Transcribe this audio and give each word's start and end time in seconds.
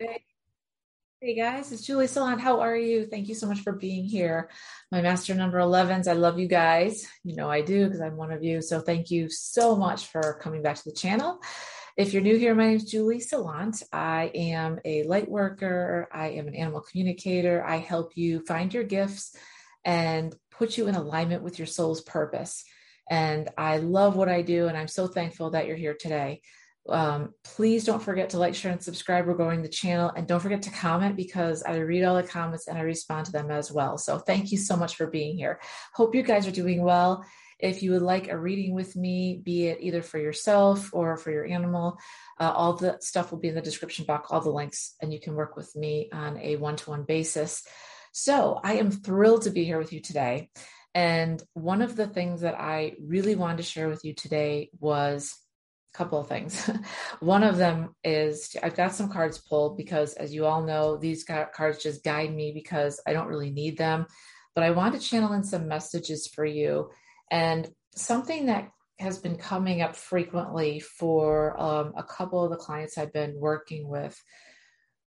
Hey. 0.00 0.22
hey 1.20 1.34
guys, 1.34 1.72
it's 1.72 1.84
Julie 1.84 2.06
Salon. 2.06 2.38
How 2.38 2.60
are 2.60 2.76
you? 2.76 3.04
Thank 3.04 3.26
you 3.26 3.34
so 3.34 3.48
much 3.48 3.62
for 3.62 3.72
being 3.72 4.04
here. 4.04 4.48
My 4.92 5.02
master 5.02 5.34
number 5.34 5.58
11s. 5.58 6.06
I 6.06 6.12
love 6.12 6.38
you 6.38 6.46
guys. 6.46 7.04
You 7.24 7.34
know 7.34 7.50
I 7.50 7.62
do 7.62 7.86
because 7.86 8.00
I'm 8.00 8.16
one 8.16 8.30
of 8.30 8.44
you. 8.44 8.62
So 8.62 8.80
thank 8.80 9.10
you 9.10 9.28
so 9.28 9.74
much 9.74 10.06
for 10.06 10.38
coming 10.40 10.62
back 10.62 10.76
to 10.76 10.84
the 10.84 10.94
channel. 10.94 11.40
If 11.96 12.12
you're 12.12 12.22
new 12.22 12.38
here, 12.38 12.54
my 12.54 12.66
name 12.66 12.76
is 12.76 12.84
Julie 12.84 13.18
Salant. 13.18 13.82
I 13.92 14.30
am 14.36 14.78
a 14.84 15.02
light 15.02 15.28
worker. 15.28 16.08
I 16.12 16.28
am 16.28 16.46
an 16.46 16.54
animal 16.54 16.82
communicator. 16.82 17.64
I 17.66 17.78
help 17.78 18.12
you 18.14 18.44
find 18.46 18.72
your 18.72 18.84
gifts 18.84 19.34
and 19.84 20.32
put 20.52 20.78
you 20.78 20.86
in 20.86 20.94
alignment 20.94 21.42
with 21.42 21.58
your 21.58 21.66
soul's 21.66 22.02
purpose. 22.02 22.62
And 23.10 23.48
I 23.58 23.78
love 23.78 24.14
what 24.14 24.28
I 24.28 24.42
do. 24.42 24.68
And 24.68 24.78
I'm 24.78 24.86
so 24.86 25.08
thankful 25.08 25.50
that 25.50 25.66
you're 25.66 25.74
here 25.74 25.96
today. 25.98 26.42
Um, 26.88 27.34
please 27.44 27.84
don't 27.84 28.02
forget 28.02 28.30
to 28.30 28.38
like, 28.38 28.54
share, 28.54 28.72
and 28.72 28.82
subscribe. 28.82 29.26
We're 29.26 29.34
growing 29.34 29.62
the 29.62 29.68
channel. 29.68 30.10
And 30.14 30.26
don't 30.26 30.40
forget 30.40 30.62
to 30.62 30.70
comment 30.70 31.16
because 31.16 31.62
I 31.62 31.76
read 31.76 32.04
all 32.04 32.16
the 32.16 32.22
comments 32.22 32.66
and 32.66 32.78
I 32.78 32.82
respond 32.82 33.26
to 33.26 33.32
them 33.32 33.50
as 33.50 33.70
well. 33.70 33.98
So 33.98 34.18
thank 34.18 34.52
you 34.52 34.58
so 34.58 34.76
much 34.76 34.96
for 34.96 35.06
being 35.06 35.36
here. 35.36 35.60
Hope 35.94 36.14
you 36.14 36.22
guys 36.22 36.46
are 36.46 36.52
doing 36.52 36.82
well. 36.82 37.24
If 37.58 37.82
you 37.82 37.90
would 37.90 38.02
like 38.02 38.28
a 38.28 38.38
reading 38.38 38.74
with 38.74 38.94
me, 38.94 39.40
be 39.42 39.66
it 39.66 39.78
either 39.80 40.00
for 40.00 40.18
yourself 40.18 40.90
or 40.92 41.16
for 41.16 41.32
your 41.32 41.44
animal, 41.44 41.98
uh, 42.38 42.52
all 42.54 42.74
the 42.74 42.98
stuff 43.00 43.32
will 43.32 43.40
be 43.40 43.48
in 43.48 43.56
the 43.56 43.60
description 43.60 44.04
box, 44.04 44.30
all 44.30 44.40
the 44.40 44.50
links, 44.50 44.94
and 45.02 45.12
you 45.12 45.20
can 45.20 45.34
work 45.34 45.56
with 45.56 45.74
me 45.74 46.08
on 46.12 46.38
a 46.38 46.54
one 46.56 46.76
to 46.76 46.90
one 46.90 47.02
basis. 47.02 47.64
So 48.12 48.60
I 48.62 48.74
am 48.74 48.92
thrilled 48.92 49.42
to 49.42 49.50
be 49.50 49.64
here 49.64 49.78
with 49.78 49.92
you 49.92 50.00
today. 50.00 50.50
And 50.94 51.42
one 51.52 51.82
of 51.82 51.96
the 51.96 52.06
things 52.06 52.42
that 52.42 52.58
I 52.58 52.94
really 53.04 53.34
wanted 53.34 53.58
to 53.58 53.62
share 53.64 53.88
with 53.88 54.04
you 54.04 54.14
today 54.14 54.70
was 54.78 55.34
couple 55.98 56.20
of 56.20 56.28
things. 56.28 56.70
One 57.20 57.42
of 57.42 57.58
them 57.58 57.94
is 58.04 58.56
I've 58.62 58.76
got 58.76 58.94
some 58.94 59.10
cards 59.10 59.38
pulled 59.38 59.76
because, 59.76 60.14
as 60.14 60.32
you 60.32 60.46
all 60.46 60.62
know, 60.62 60.96
these 60.96 61.24
cards 61.24 61.82
just 61.82 62.04
guide 62.04 62.34
me 62.34 62.52
because 62.52 63.00
I 63.06 63.12
don't 63.12 63.26
really 63.26 63.50
need 63.50 63.76
them. 63.76 64.06
But 64.54 64.64
I 64.64 64.70
want 64.70 64.94
to 64.94 65.00
channel 65.00 65.32
in 65.32 65.44
some 65.44 65.68
messages 65.68 66.28
for 66.28 66.44
you. 66.44 66.90
And 67.30 67.68
something 67.94 68.46
that 68.46 68.70
has 69.00 69.18
been 69.18 69.36
coming 69.36 69.82
up 69.82 69.94
frequently 69.94 70.80
for 70.80 71.60
um, 71.60 71.92
a 71.96 72.02
couple 72.02 72.42
of 72.42 72.50
the 72.50 72.56
clients 72.56 72.96
I've 72.96 73.12
been 73.12 73.34
working 73.38 73.88
with 73.88 74.20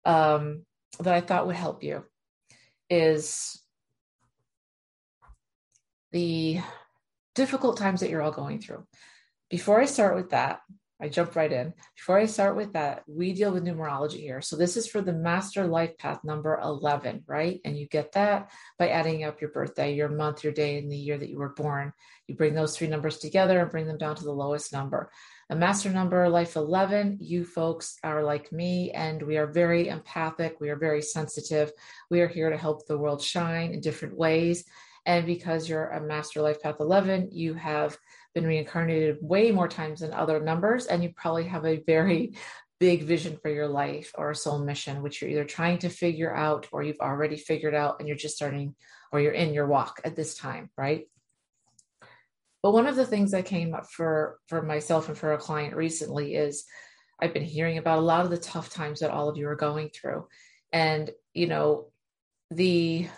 um, 0.04 0.64
that 1.00 1.14
I 1.14 1.20
thought 1.20 1.46
would 1.46 1.56
help 1.56 1.82
you 1.82 2.04
is 2.90 3.60
the 6.12 6.60
difficult 7.34 7.76
times 7.78 8.00
that 8.00 8.10
you're 8.10 8.22
all 8.22 8.30
going 8.30 8.60
through. 8.60 8.84
Before 9.52 9.82
I 9.82 9.84
start 9.84 10.16
with 10.16 10.30
that, 10.30 10.62
I 10.98 11.10
jump 11.10 11.36
right 11.36 11.52
in. 11.52 11.74
Before 11.94 12.16
I 12.16 12.24
start 12.24 12.56
with 12.56 12.72
that, 12.72 13.02
we 13.06 13.34
deal 13.34 13.52
with 13.52 13.66
numerology 13.66 14.20
here. 14.20 14.40
So 14.40 14.56
this 14.56 14.78
is 14.78 14.86
for 14.86 15.02
the 15.02 15.12
master 15.12 15.66
life 15.66 15.98
path 15.98 16.24
number 16.24 16.58
11, 16.62 17.24
right? 17.26 17.60
And 17.66 17.76
you 17.76 17.86
get 17.86 18.12
that 18.12 18.50
by 18.78 18.88
adding 18.88 19.24
up 19.24 19.42
your 19.42 19.50
birthday, 19.50 19.94
your 19.94 20.08
month, 20.08 20.42
your 20.42 20.54
day, 20.54 20.78
and 20.78 20.90
the 20.90 20.96
year 20.96 21.18
that 21.18 21.28
you 21.28 21.36
were 21.36 21.52
born. 21.52 21.92
You 22.28 22.34
bring 22.34 22.54
those 22.54 22.74
three 22.74 22.86
numbers 22.86 23.18
together 23.18 23.60
and 23.60 23.70
bring 23.70 23.86
them 23.86 23.98
down 23.98 24.16
to 24.16 24.24
the 24.24 24.32
lowest 24.32 24.72
number. 24.72 25.10
A 25.50 25.54
master 25.54 25.90
number, 25.90 26.26
life 26.30 26.56
11, 26.56 27.18
you 27.20 27.44
folks 27.44 27.98
are 28.02 28.24
like 28.24 28.52
me, 28.52 28.90
and 28.92 29.22
we 29.22 29.36
are 29.36 29.46
very 29.46 29.88
empathic. 29.88 30.62
We 30.62 30.70
are 30.70 30.76
very 30.76 31.02
sensitive. 31.02 31.72
We 32.08 32.22
are 32.22 32.28
here 32.28 32.48
to 32.48 32.56
help 32.56 32.86
the 32.86 32.96
world 32.96 33.20
shine 33.20 33.72
in 33.72 33.82
different 33.82 34.16
ways. 34.16 34.64
And 35.04 35.26
because 35.26 35.68
you're 35.68 35.88
a 35.88 36.00
master 36.00 36.40
life 36.40 36.62
path 36.62 36.76
11, 36.80 37.30
you 37.32 37.54
have 37.54 37.98
been 38.34 38.46
reincarnated 38.46 39.18
way 39.20 39.50
more 39.50 39.68
times 39.68 40.00
than 40.00 40.12
other 40.12 40.40
numbers, 40.40 40.86
and 40.86 41.02
you 41.02 41.12
probably 41.14 41.44
have 41.44 41.64
a 41.64 41.82
very 41.86 42.34
big 42.80 43.04
vision 43.04 43.38
for 43.40 43.48
your 43.48 43.68
life 43.68 44.10
or 44.16 44.30
a 44.30 44.34
soul 44.34 44.58
mission, 44.58 45.02
which 45.02 45.20
you're 45.20 45.30
either 45.30 45.44
trying 45.44 45.78
to 45.78 45.88
figure 45.88 46.34
out 46.34 46.66
or 46.72 46.82
you've 46.82 47.00
already 47.00 47.36
figured 47.36 47.74
out 47.74 47.96
and 47.98 48.08
you're 48.08 48.16
just 48.16 48.34
starting 48.34 48.74
or 49.12 49.20
you're 49.20 49.32
in 49.32 49.54
your 49.54 49.66
walk 49.66 50.00
at 50.04 50.16
this 50.16 50.34
time, 50.34 50.68
right? 50.76 51.06
But 52.62 52.72
one 52.72 52.86
of 52.86 52.96
the 52.96 53.06
things 53.06 53.32
that 53.32 53.44
came 53.44 53.74
up 53.74 53.86
for 53.90 54.38
for 54.48 54.62
myself 54.62 55.08
and 55.08 55.18
for 55.18 55.32
a 55.32 55.38
client 55.38 55.76
recently 55.76 56.34
is 56.34 56.64
I've 57.20 57.34
been 57.34 57.44
hearing 57.44 57.78
about 57.78 57.98
a 57.98 58.02
lot 58.02 58.24
of 58.24 58.30
the 58.30 58.36
tough 58.38 58.70
times 58.70 59.00
that 59.00 59.10
all 59.10 59.28
of 59.28 59.36
you 59.36 59.48
are 59.48 59.56
going 59.56 59.90
through. 59.90 60.26
And, 60.72 61.10
you 61.34 61.46
know, 61.46 61.92
the 62.50 63.08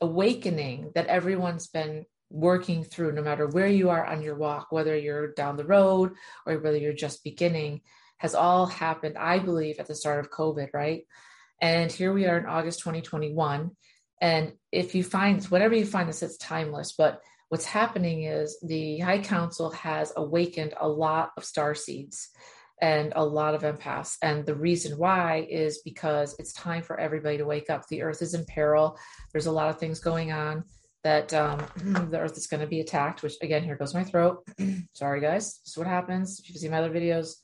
awakening 0.00 0.92
that 0.94 1.06
everyone's 1.06 1.66
been 1.66 2.06
working 2.32 2.82
through, 2.82 3.12
no 3.12 3.22
matter 3.22 3.46
where 3.46 3.68
you 3.68 3.90
are 3.90 4.04
on 4.04 4.22
your 4.22 4.34
walk, 4.34 4.68
whether 4.70 4.96
you're 4.96 5.32
down 5.32 5.56
the 5.56 5.64
road 5.64 6.12
or 6.46 6.58
whether 6.58 6.78
you're 6.78 6.92
just 6.92 7.22
beginning, 7.22 7.82
has 8.18 8.34
all 8.34 8.66
happened, 8.66 9.18
I 9.18 9.38
believe, 9.38 9.78
at 9.78 9.86
the 9.86 9.94
start 9.94 10.20
of 10.20 10.30
COVID, 10.30 10.68
right? 10.72 11.02
And 11.60 11.92
here 11.92 12.12
we 12.12 12.26
are 12.26 12.38
in 12.38 12.46
August 12.46 12.80
2021. 12.80 13.70
And 14.20 14.52
if 14.70 14.94
you 14.94 15.04
find 15.04 15.44
whatever 15.44 15.74
you 15.74 15.84
find 15.84 16.08
this, 16.08 16.22
it's 16.22 16.36
timeless. 16.38 16.94
But 16.96 17.20
what's 17.50 17.64
happening 17.64 18.24
is 18.24 18.58
the 18.62 18.98
High 18.98 19.20
Council 19.20 19.70
has 19.70 20.12
awakened 20.16 20.74
a 20.80 20.88
lot 20.88 21.32
of 21.36 21.44
star 21.44 21.74
seeds 21.74 22.30
and 22.80 23.12
a 23.14 23.24
lot 23.24 23.54
of 23.54 23.62
empaths. 23.62 24.16
And 24.22 24.46
the 24.46 24.54
reason 24.54 24.98
why 24.98 25.46
is 25.50 25.82
because 25.84 26.34
it's 26.38 26.52
time 26.52 26.82
for 26.82 26.98
everybody 26.98 27.38
to 27.38 27.44
wake 27.44 27.70
up. 27.70 27.86
The 27.88 28.02
earth 28.02 28.22
is 28.22 28.34
in 28.34 28.44
peril. 28.44 28.98
There's 29.32 29.46
a 29.46 29.52
lot 29.52 29.68
of 29.68 29.78
things 29.78 30.00
going 30.00 30.32
on 30.32 30.64
that 31.04 31.32
um, 31.34 31.60
the 32.10 32.18
earth 32.18 32.36
is 32.36 32.46
going 32.46 32.60
to 32.60 32.66
be 32.66 32.80
attacked, 32.80 33.22
which 33.22 33.34
again, 33.42 33.64
here 33.64 33.76
goes 33.76 33.94
my 33.94 34.04
throat. 34.04 34.46
Sorry, 34.94 35.20
guys. 35.20 35.58
This 35.58 35.72
is 35.72 35.78
what 35.78 35.86
happens. 35.86 36.40
If 36.40 36.48
you've 36.48 36.58
seen 36.58 36.70
my 36.70 36.78
other 36.78 36.90
videos, 36.90 37.34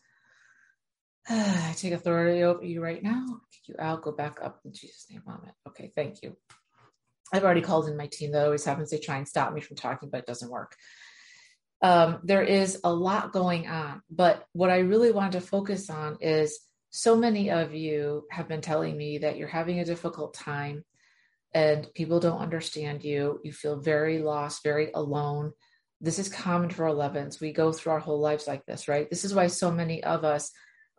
I 1.29 1.75
take 1.77 1.93
authority 1.93 2.43
over 2.43 2.65
you 2.65 2.83
right 2.83 3.03
now. 3.03 3.25
Kick 3.53 3.69
you 3.69 3.75
out. 3.79 4.03
Go 4.03 4.13
back 4.13 4.39
up 4.43 4.61
in 4.65 4.73
Jesus' 4.73 5.07
name. 5.11 5.23
Amen. 5.27 5.53
Okay, 5.69 5.93
thank 5.95 6.23
you. 6.23 6.37
I've 7.33 7.45
already 7.45 7.61
called 7.61 7.89
in 7.89 7.97
my 7.97 8.07
team 8.07 8.33
that 8.33 8.45
always 8.45 8.65
happens. 8.65 8.91
They 8.91 8.99
try 8.99 9.19
and 9.19 9.29
stop 9.29 9.53
me 9.53 9.61
from 9.61 9.77
talking, 9.77 10.09
but 10.11 10.21
it 10.21 10.27
doesn't 10.27 10.51
work. 10.51 10.75
Um, 11.83 12.21
there 12.25 12.43
is 12.43 12.81
a 12.83 12.93
lot 12.93 13.33
going 13.33 13.69
on, 13.69 14.03
but 14.11 14.45
what 14.53 14.71
I 14.71 14.79
really 14.79 15.13
wanted 15.13 15.33
to 15.33 15.47
focus 15.47 15.91
on 15.91 16.17
is 16.21 16.59
so 16.91 17.17
many 17.17 17.51
of 17.51 17.75
you 17.75 18.25
have 18.31 18.49
been 18.49 18.63
telling 18.63 18.97
me 18.97 19.19
that 19.19 19.37
you're 19.37 19.47
having 19.47 19.79
a 19.79 19.85
difficult 19.85 20.35
time 20.35 20.85
and 21.55 21.87
people 21.95 22.21
don't 22.21 22.41
understand 22.41 23.05
you. 23.05 23.41
You 23.43 23.53
feel 23.53 23.81
very 23.81 24.19
lost, 24.19 24.63
very 24.63 24.91
alone. 24.95 25.53
This 26.01 26.19
is 26.19 26.29
common 26.29 26.71
for 26.71 26.85
11s. 26.85 27.41
We 27.41 27.53
go 27.53 27.73
through 27.73 27.93
our 27.93 27.99
whole 27.99 28.21
lives 28.21 28.47
like 28.47 28.65
this, 28.67 28.87
right? 28.87 29.09
This 29.11 29.25
is 29.25 29.35
why 29.35 29.49
so 29.49 29.71
many 29.71 30.05
of 30.05 30.25
us 30.25 30.51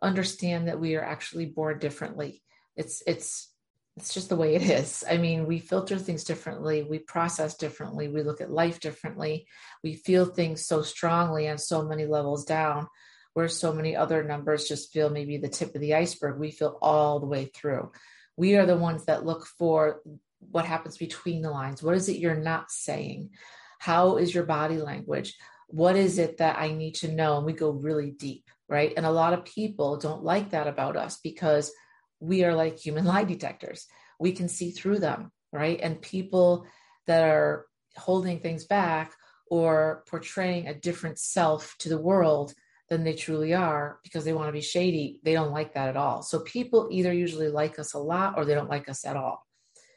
understand 0.02 0.68
that 0.68 0.80
we 0.80 0.96
are 0.96 1.04
actually 1.04 1.46
born 1.46 1.78
differently. 1.78 2.42
It's 2.76 3.02
it's 3.06 3.50
it's 3.96 4.14
just 4.14 4.28
the 4.28 4.36
way 4.36 4.54
it 4.54 4.62
is. 4.62 5.04
I 5.08 5.18
mean, 5.18 5.46
we 5.46 5.58
filter 5.58 5.98
things 5.98 6.24
differently, 6.24 6.82
we 6.82 6.98
process 7.00 7.56
differently, 7.56 8.08
we 8.08 8.22
look 8.22 8.40
at 8.40 8.50
life 8.50 8.80
differently, 8.80 9.46
we 9.82 9.94
feel 9.94 10.24
things 10.24 10.64
so 10.64 10.82
strongly 10.82 11.48
on 11.48 11.58
so 11.58 11.82
many 11.82 12.06
levels 12.06 12.44
down, 12.44 12.86
where 13.34 13.48
so 13.48 13.72
many 13.72 13.96
other 13.96 14.22
numbers 14.22 14.68
just 14.68 14.92
feel 14.92 15.10
maybe 15.10 15.36
the 15.36 15.48
tip 15.48 15.74
of 15.74 15.80
the 15.80 15.94
iceberg. 15.94 16.38
We 16.38 16.50
feel 16.50 16.78
all 16.80 17.20
the 17.20 17.26
way 17.26 17.46
through. 17.46 17.90
We 18.36 18.56
are 18.56 18.66
the 18.66 18.76
ones 18.76 19.04
that 19.04 19.26
look 19.26 19.46
for 19.58 20.00
what 20.40 20.64
happens 20.64 20.96
between 20.96 21.42
the 21.42 21.50
lines? 21.50 21.82
What 21.82 21.94
is 21.94 22.08
it 22.08 22.18
you're 22.18 22.34
not 22.34 22.70
saying? 22.70 23.30
How 23.78 24.16
is 24.16 24.34
your 24.34 24.44
body 24.44 24.78
language? 24.78 25.36
What 25.68 25.94
is 25.94 26.18
it 26.18 26.38
that 26.38 26.58
i 26.58 26.72
need 26.72 26.96
to 26.96 27.12
know? 27.12 27.36
And 27.36 27.46
we 27.46 27.52
go 27.52 27.70
really 27.70 28.10
deep 28.10 28.50
right? 28.68 28.92
And 28.96 29.04
a 29.04 29.10
lot 29.10 29.32
of 29.32 29.44
people 29.44 29.96
don't 29.96 30.22
like 30.22 30.50
that 30.50 30.68
about 30.68 30.96
us 30.96 31.18
because 31.22 31.72
we 32.20 32.44
are 32.44 32.54
like 32.54 32.78
human 32.78 33.04
lie 33.12 33.24
detectors. 33.24 33.86
We 34.20 34.32
can 34.32 34.48
see 34.48 34.70
through 34.70 35.00
them 35.00 35.32
right? 35.52 35.80
And 35.82 36.00
people 36.00 36.66
that 37.06 37.24
are 37.24 37.66
holding 37.96 38.40
things 38.40 38.64
back 38.64 39.12
or 39.50 40.04
portraying 40.08 40.68
a 40.68 40.74
different 40.74 41.18
self 41.18 41.74
to 41.78 41.88
the 41.88 42.00
world 42.00 42.54
than 42.88 43.04
they 43.04 43.14
truly 43.14 43.54
are 43.54 43.98
because 44.02 44.24
they 44.24 44.32
want 44.32 44.48
to 44.48 44.52
be 44.52 44.60
shady 44.60 45.20
they 45.22 45.32
don't 45.32 45.52
like 45.52 45.74
that 45.74 45.88
at 45.88 45.96
all. 45.96 46.22
So 46.22 46.40
people 46.40 46.88
either 46.90 47.12
usually 47.12 47.48
like 47.48 47.78
us 47.78 47.94
a 47.94 47.98
lot 47.98 48.34
or 48.36 48.44
they 48.44 48.54
don't 48.54 48.70
like 48.70 48.88
us 48.88 49.04
at 49.04 49.16
all 49.16 49.46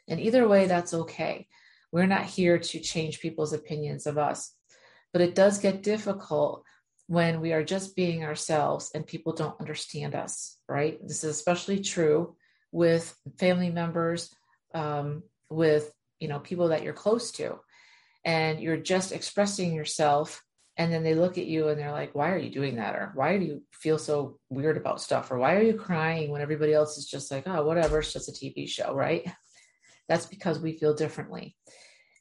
and 0.07 0.19
either 0.19 0.47
way, 0.47 0.67
that's 0.67 0.94
okay. 0.94 1.47
We're 1.91 2.07
not 2.07 2.25
here 2.25 2.57
to 2.57 2.79
change 2.79 3.19
people's 3.21 3.53
opinions 3.53 4.07
of 4.07 4.17
us. 4.17 4.53
But 5.11 5.21
it 5.21 5.35
does 5.35 5.59
get 5.59 5.83
difficult 5.83 6.63
when 7.07 7.41
we 7.41 7.53
are 7.53 7.63
just 7.63 7.95
being 7.95 8.23
ourselves 8.23 8.91
and 8.95 9.05
people 9.05 9.33
don't 9.33 9.59
understand 9.59 10.15
us, 10.15 10.57
right? 10.67 11.00
This 11.01 11.23
is 11.23 11.29
especially 11.29 11.81
true 11.81 12.35
with 12.71 13.15
family 13.38 13.69
members, 13.69 14.33
um, 14.73 15.23
with 15.50 15.91
you 16.19 16.27
know 16.27 16.39
people 16.39 16.69
that 16.69 16.83
you're 16.83 16.94
close 16.94 17.31
to, 17.33 17.59
and 18.25 18.59
you're 18.59 18.77
just 18.77 19.11
expressing 19.11 19.73
yourself, 19.73 20.41
and 20.77 20.91
then 20.91 21.03
they 21.03 21.13
look 21.13 21.38
at 21.38 21.45
you 21.45 21.67
and 21.67 21.79
they're 21.79 21.91
like, 21.91 22.15
"Why 22.15 22.31
are 22.31 22.38
you 22.38 22.50
doing 22.50 22.77
that?" 22.77 22.95
or 22.95 23.11
"Why 23.13 23.38
do 23.38 23.45
you 23.45 23.63
feel 23.71 24.00
so 24.00 24.39
weird 24.50 24.77
about 24.77 25.01
stuff?" 25.01 25.31
or 25.31 25.38
"Why 25.38 25.55
are 25.55 25.61
you 25.61 25.75
crying 25.75 26.31
when 26.31 26.41
everybody 26.41 26.73
else 26.73 26.97
is 26.97 27.05
just 27.05 27.29
like, 27.29 27.44
oh, 27.47 27.63
whatever, 27.63 28.00
it's 28.00 28.13
just 28.13 28.29
a 28.29 28.31
TV 28.31 28.67
show, 28.67 28.94
right?" 28.95 29.31
That's 30.13 30.27
because 30.27 30.60
we 30.60 30.77
feel 30.77 30.94
differently. 30.94 31.56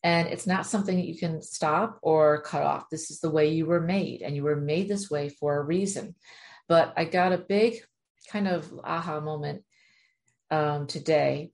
And 0.03 0.27
it's 0.27 0.47
not 0.47 0.65
something 0.65 0.97
that 0.97 1.07
you 1.07 1.19
can 1.19 1.43
stop 1.43 1.99
or 2.01 2.41
cut 2.41 2.63
off. 2.63 2.89
This 2.89 3.11
is 3.11 3.21
the 3.21 3.29
way 3.29 3.53
you 3.53 3.67
were 3.67 3.83
made, 3.83 4.23
and 4.23 4.35
you 4.35 4.45
were 4.45 4.57
made 4.57 4.89
this 4.89 5.11
way 5.11 5.29
for 5.29 5.59
a 5.59 5.63
reason. 5.63 6.15
But 6.71 6.95
I 6.97 7.05
got 7.05 7.35
a 7.35 7.39
big 7.57 7.83
kind 8.31 8.49
of 8.49 8.73
aha 8.83 9.21
moment 9.21 9.65
um, 10.51 10.87
today 10.87 11.53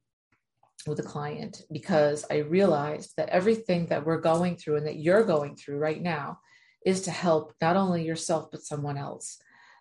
with 0.86 1.00
a 1.00 1.02
client 1.02 1.62
because 1.72 2.24
I 2.30 2.36
realized 2.36 3.14
that 3.16 3.30
everything 3.30 3.86
that 3.86 4.06
we're 4.06 4.20
going 4.20 4.58
through 4.58 4.76
and 4.76 4.86
that 4.86 5.00
you're 5.00 5.24
going 5.24 5.56
through 5.56 5.78
right 5.78 6.00
now 6.00 6.38
is 6.86 7.02
to 7.02 7.10
help 7.10 7.52
not 7.60 7.74
only 7.74 8.04
yourself, 8.04 8.52
but 8.52 8.62
someone 8.62 8.96
else. 8.96 9.38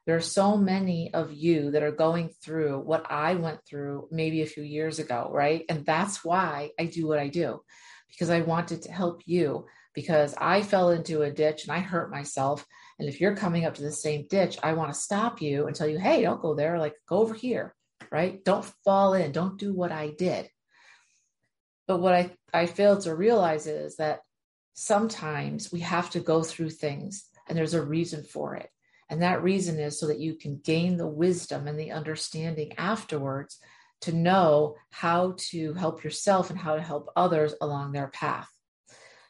There 0.08 0.16
are 0.16 0.22
so 0.22 0.56
many 0.56 1.14
of 1.14 1.34
you 1.34 1.72
that 1.72 1.84
are 1.84 1.92
going 1.92 2.30
through 2.42 2.80
what 2.80 3.12
I 3.12 3.36
went 3.36 3.60
through 3.66 4.08
maybe 4.10 4.42
a 4.42 4.46
few 4.46 4.64
years 4.64 5.00
ago, 5.00 5.30
right? 5.34 5.66
And 5.68 5.86
that's 5.86 6.24
why 6.24 6.72
I 6.80 6.86
do 6.86 7.08
what 7.08 7.20
I 7.20 7.28
do 7.28 7.60
because 8.08 8.30
I 8.30 8.40
wanted 8.40 8.84
to 8.84 8.92
help 8.92 9.22
you 9.26 9.66
because 9.94 10.34
I 10.38 10.62
fell 10.62 10.92
into 10.92 11.24
a 11.24 11.32
ditch 11.32 11.66
and 11.66 11.74
I 11.74 11.80
hurt 11.80 12.10
myself. 12.10 12.66
And 12.98 13.10
if 13.10 13.20
you're 13.20 13.36
coming 13.36 13.66
up 13.66 13.76
to 13.76 13.82
the 13.82 13.92
same 13.92 14.28
ditch, 14.30 14.58
I 14.64 14.74
want 14.74 14.94
to 14.94 15.00
stop 15.00 15.42
you 15.42 15.68
and 15.68 15.76
tell 15.76 15.90
you, 15.90 16.00
hey, 16.00 16.22
don't 16.22 16.42
go 16.42 16.56
there. 16.56 16.80
Like, 16.80 16.96
go 17.06 17.18
over 17.18 17.34
here, 17.34 17.76
right? 18.10 18.42
Don't 18.46 18.64
fall 18.86 19.14
in. 19.14 19.34
Don't 19.34 19.60
do 19.60 19.74
what 19.74 19.92
I 19.92 20.12
did. 20.12 20.50
But 21.86 22.00
what 22.00 22.14
I, 22.14 22.32
I 22.54 22.66
failed 22.66 23.02
to 23.02 23.14
realize 23.14 23.68
is 23.68 23.98
that 23.98 24.22
sometimes 24.74 25.70
we 25.70 25.82
have 25.82 26.10
to 26.12 26.22
go 26.22 26.44
through 26.44 26.70
things 26.70 27.26
and 27.50 27.58
there's 27.58 27.74
a 27.74 27.84
reason 27.84 28.24
for 28.24 28.56
it. 28.56 28.70
And 29.10 29.22
that 29.22 29.44
reason 29.44 29.80
is 29.80 30.00
so 30.00 30.08
that 30.08 30.20
you 30.20 30.36
can 30.36 30.60
gain 30.64 30.98
the 30.98 31.08
wisdom 31.08 31.68
and 31.68 31.80
the 31.80 31.92
understanding 31.92 32.74
afterwards 32.78 33.58
to 34.02 34.12
know 34.12 34.76
how 34.90 35.36
to 35.38 35.74
help 35.74 36.04
yourself 36.04 36.50
and 36.50 36.60
how 36.60 36.76
to 36.76 36.82
help 36.82 37.10
others 37.16 37.56
along 37.62 37.92
their 37.92 38.10
path. 38.10 38.50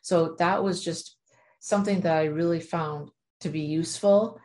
So 0.01 0.35
that 0.39 0.63
was 0.63 0.83
just 0.83 1.15
something 1.59 2.01
that 2.01 2.17
I 2.17 2.25
really 2.25 2.59
found 2.59 3.11
to 3.41 3.49
be 3.49 3.61
useful. 3.61 4.39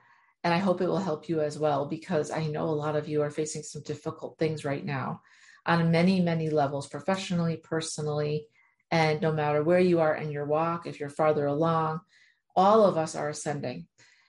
And 0.45 0.53
I 0.53 0.59
hope 0.59 0.81
it 0.81 0.89
will 0.89 0.99
help 0.99 1.29
you 1.29 1.41
as 1.41 1.59
well, 1.59 1.87
because 1.87 2.31
I 2.31 2.47
know 2.47 2.65
a 2.65 2.71
lot 2.71 2.97
of 2.97 3.09
you 3.09 3.23
are 3.23 3.31
facing 3.31 3.63
some 3.63 3.83
difficult 3.83 4.39
things 4.39 4.65
right 4.65 4.85
now 4.85 5.23
on 5.65 5.93
many, 5.93 6.21
many 6.21 6.51
levels, 6.51 6.89
professionally, 6.89 7.57
personally, 7.57 8.49
and 8.91 9.23
no 9.23 9.33
matter 9.33 9.63
where 9.63 9.79
you 9.79 10.01
are 10.01 10.17
in 10.17 10.31
your 10.31 10.45
walk, 10.45 10.87
if 10.87 10.99
you're 10.99 11.09
farther 11.09 11.47
along, 11.47 12.01
all 12.55 12.85
of 12.85 12.99
us 12.99 13.15
are 13.15 13.29
ascending 13.29 13.87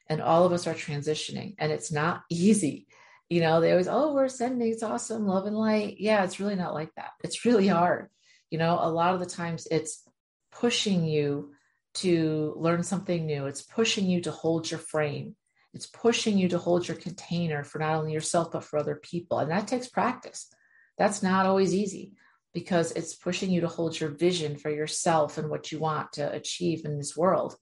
and 0.08 0.22
all 0.22 0.46
of 0.46 0.52
us 0.52 0.68
are 0.68 0.74
transitioning. 0.74 1.56
And 1.58 1.72
it's 1.72 1.92
not 1.92 2.24
easy. 2.30 2.88
You 3.30 3.42
know, 3.42 3.62
they 3.62 3.72
always, 3.72 3.88
oh, 3.88 4.14
we're 4.14 4.26
ascending. 4.26 4.72
It's 4.72 4.84
awesome. 4.84 5.26
Love 5.26 5.46
and 5.46 5.58
light. 5.58 5.96
Yeah, 6.00 6.24
it's 6.24 6.40
really 6.40 6.56
not 6.56 6.74
like 6.74 6.94
that. 6.96 7.12
It's 7.24 7.46
really 7.46 7.68
hard. 7.68 8.10
You 8.52 8.60
know, 8.60 8.78
a 8.80 8.90
lot 8.90 9.14
of 9.14 9.20
the 9.20 9.26
times 9.26 9.68
it's 9.72 10.04
pushing 10.52 11.06
you 11.06 11.54
to 11.96 12.54
learn 12.58 12.84
something 12.84 13.26
new. 13.26 13.46
It's 13.46 13.62
pushing 13.62 14.06
you 14.06 14.22
to 14.22 14.32
hold 14.32 14.70
your 14.70 14.80
frame. 14.80 15.36
It's 15.74 15.88
pushing 15.88 16.38
you 16.38 16.50
to 16.50 16.60
hold 16.60 16.88
your 16.88 16.98
container 16.98 17.64
for 17.64 17.80
not 17.80 17.96
only 17.96 18.14
yourself, 18.14 18.52
but 18.52 18.64
for 18.64 18.78
other 18.78 18.96
people. 18.96 19.40
And 19.40 19.50
that 19.50 19.68
takes 19.68 19.88
practice. 19.88 20.50
That's 20.98 21.24
not 21.24 21.46
always 21.48 21.74
easy 21.74 22.14
because 22.54 22.92
it's 22.92 23.16
pushing 23.16 23.50
you 23.50 23.62
to 23.62 23.68
hold 23.68 24.00
your 24.00 24.12
vision 24.12 24.58
for 24.58 24.70
yourself 24.70 25.40
and 25.40 25.50
what 25.50 25.72
you 25.72 25.80
want 25.80 26.14
to 26.14 26.32
achieve 26.32 26.86
in 26.86 26.98
this 26.98 27.18
world. 27.18 27.56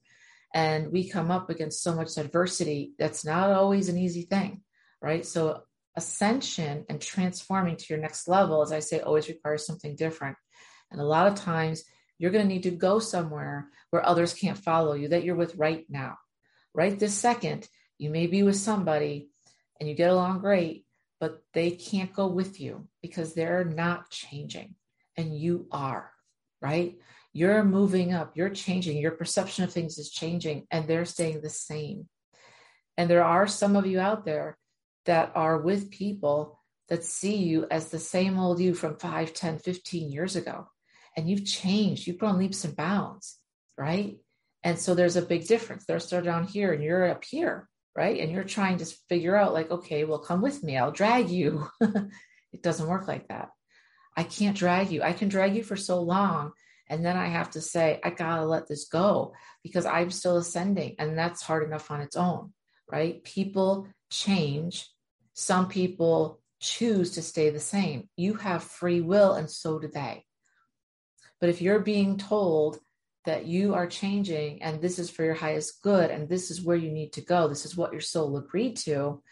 And 0.54 0.92
we 0.92 1.08
come 1.08 1.30
up 1.30 1.50
against 1.50 1.82
so 1.82 1.94
much 1.94 2.16
adversity 2.18 2.92
that's 2.98 3.24
not 3.24 3.50
always 3.50 3.88
an 3.88 3.98
easy 3.98 4.22
thing, 4.22 4.62
right? 5.00 5.24
So, 5.24 5.62
ascension 5.94 6.86
and 6.88 7.00
transforming 7.00 7.76
to 7.76 7.86
your 7.90 7.98
next 7.98 8.26
level, 8.26 8.62
as 8.62 8.72
I 8.72 8.80
say, 8.80 9.00
always 9.00 9.28
requires 9.28 9.66
something 9.66 9.94
different. 9.94 10.36
And 10.90 11.00
a 11.00 11.04
lot 11.04 11.26
of 11.26 11.34
times, 11.34 11.84
you're 12.18 12.30
going 12.30 12.46
to 12.46 12.54
need 12.54 12.62
to 12.62 12.70
go 12.70 12.98
somewhere 12.98 13.68
where 13.90 14.06
others 14.06 14.32
can't 14.32 14.56
follow 14.56 14.94
you 14.94 15.08
that 15.08 15.24
you're 15.24 15.36
with 15.36 15.56
right 15.56 15.84
now. 15.88 16.16
Right 16.74 16.98
this 16.98 17.14
second, 17.14 17.68
you 17.98 18.10
may 18.10 18.26
be 18.26 18.42
with 18.42 18.56
somebody 18.56 19.28
and 19.80 19.88
you 19.88 19.94
get 19.94 20.10
along 20.10 20.38
great, 20.38 20.86
but 21.18 21.42
they 21.52 21.72
can't 21.72 22.12
go 22.12 22.28
with 22.28 22.60
you 22.60 22.88
because 23.02 23.34
they're 23.34 23.64
not 23.64 24.10
changing 24.10 24.76
and 25.16 25.36
you 25.36 25.66
are, 25.72 26.12
right? 26.60 26.96
You're 27.32 27.64
moving 27.64 28.12
up, 28.12 28.32
you're 28.36 28.50
changing, 28.50 28.98
your 28.98 29.12
perception 29.12 29.64
of 29.64 29.72
things 29.72 29.98
is 29.98 30.10
changing, 30.10 30.66
and 30.70 30.86
they're 30.86 31.04
staying 31.04 31.40
the 31.40 31.50
same. 31.50 32.08
And 32.96 33.08
there 33.08 33.24
are 33.24 33.46
some 33.46 33.76
of 33.76 33.86
you 33.86 34.00
out 34.00 34.24
there 34.24 34.58
that 35.06 35.32
are 35.34 35.58
with 35.58 35.90
people 35.90 36.60
that 36.88 37.04
see 37.04 37.36
you 37.36 37.66
as 37.70 37.88
the 37.88 37.98
same 37.98 38.38
old 38.38 38.60
you 38.60 38.74
from 38.74 38.96
5, 38.96 39.32
10, 39.32 39.58
15 39.58 40.10
years 40.10 40.36
ago. 40.36 40.68
And 41.16 41.28
you've 41.28 41.46
changed, 41.46 42.06
you've 42.06 42.18
grown 42.18 42.38
leaps 42.38 42.64
and 42.64 42.76
bounds, 42.76 43.38
right? 43.78 44.18
And 44.62 44.78
so 44.78 44.94
there's 44.94 45.16
a 45.16 45.22
big 45.22 45.46
difference. 45.46 45.86
They're 45.86 46.00
still 46.00 46.22
down 46.22 46.44
here 46.44 46.72
and 46.72 46.82
you're 46.82 47.10
up 47.10 47.24
here 47.24 47.68
right? 47.94 48.20
And 48.20 48.32
you're 48.32 48.44
trying 48.44 48.78
to 48.78 48.86
figure 49.08 49.36
out, 49.36 49.52
like, 49.52 49.70
okay, 49.70 50.04
well, 50.04 50.18
come 50.18 50.40
with 50.40 50.62
me, 50.62 50.76
I'll 50.76 50.92
drag 50.92 51.28
you. 51.28 51.68
it 51.80 52.62
doesn't 52.62 52.88
work 52.88 53.06
like 53.06 53.28
that. 53.28 53.50
I 54.16 54.24
can't 54.24 54.56
drag 54.56 54.90
you. 54.90 55.02
I 55.02 55.12
can 55.12 55.28
drag 55.28 55.56
you 55.56 55.62
for 55.62 55.76
so 55.76 56.00
long. 56.02 56.52
And 56.92 57.02
then 57.02 57.16
I 57.16 57.28
have 57.28 57.52
to 57.52 57.62
say, 57.62 57.98
I 58.04 58.10
gotta 58.10 58.44
let 58.44 58.68
this 58.68 58.84
go 58.84 59.32
because 59.62 59.86
I'm 59.86 60.10
still 60.10 60.36
ascending. 60.36 60.96
And 60.98 61.16
that's 61.16 61.40
hard 61.40 61.64
enough 61.64 61.90
on 61.90 62.02
its 62.02 62.16
own, 62.16 62.52
right? 62.86 63.24
People 63.24 63.88
change. 64.10 64.90
Some 65.32 65.68
people 65.68 66.42
choose 66.60 67.12
to 67.12 67.22
stay 67.22 67.48
the 67.48 67.60
same. 67.60 68.10
You 68.14 68.34
have 68.34 68.62
free 68.62 69.00
will, 69.00 69.32
and 69.32 69.50
so 69.50 69.78
do 69.78 69.88
they. 69.88 70.26
But 71.40 71.48
if 71.48 71.62
you're 71.62 71.80
being 71.80 72.18
told 72.18 72.78
that 73.24 73.46
you 73.46 73.72
are 73.72 73.86
changing 73.86 74.62
and 74.62 74.82
this 74.82 74.98
is 74.98 75.08
for 75.08 75.24
your 75.24 75.34
highest 75.34 75.80
good 75.80 76.10
and 76.10 76.28
this 76.28 76.50
is 76.50 76.62
where 76.62 76.76
you 76.76 76.90
need 76.90 77.12
to 77.12 77.20
go 77.20 77.46
this 77.46 77.64
is 77.64 77.76
what 77.76 77.92
your 77.92 78.00
soul 78.00 78.36
agreed 78.36 78.76
to 78.76 79.22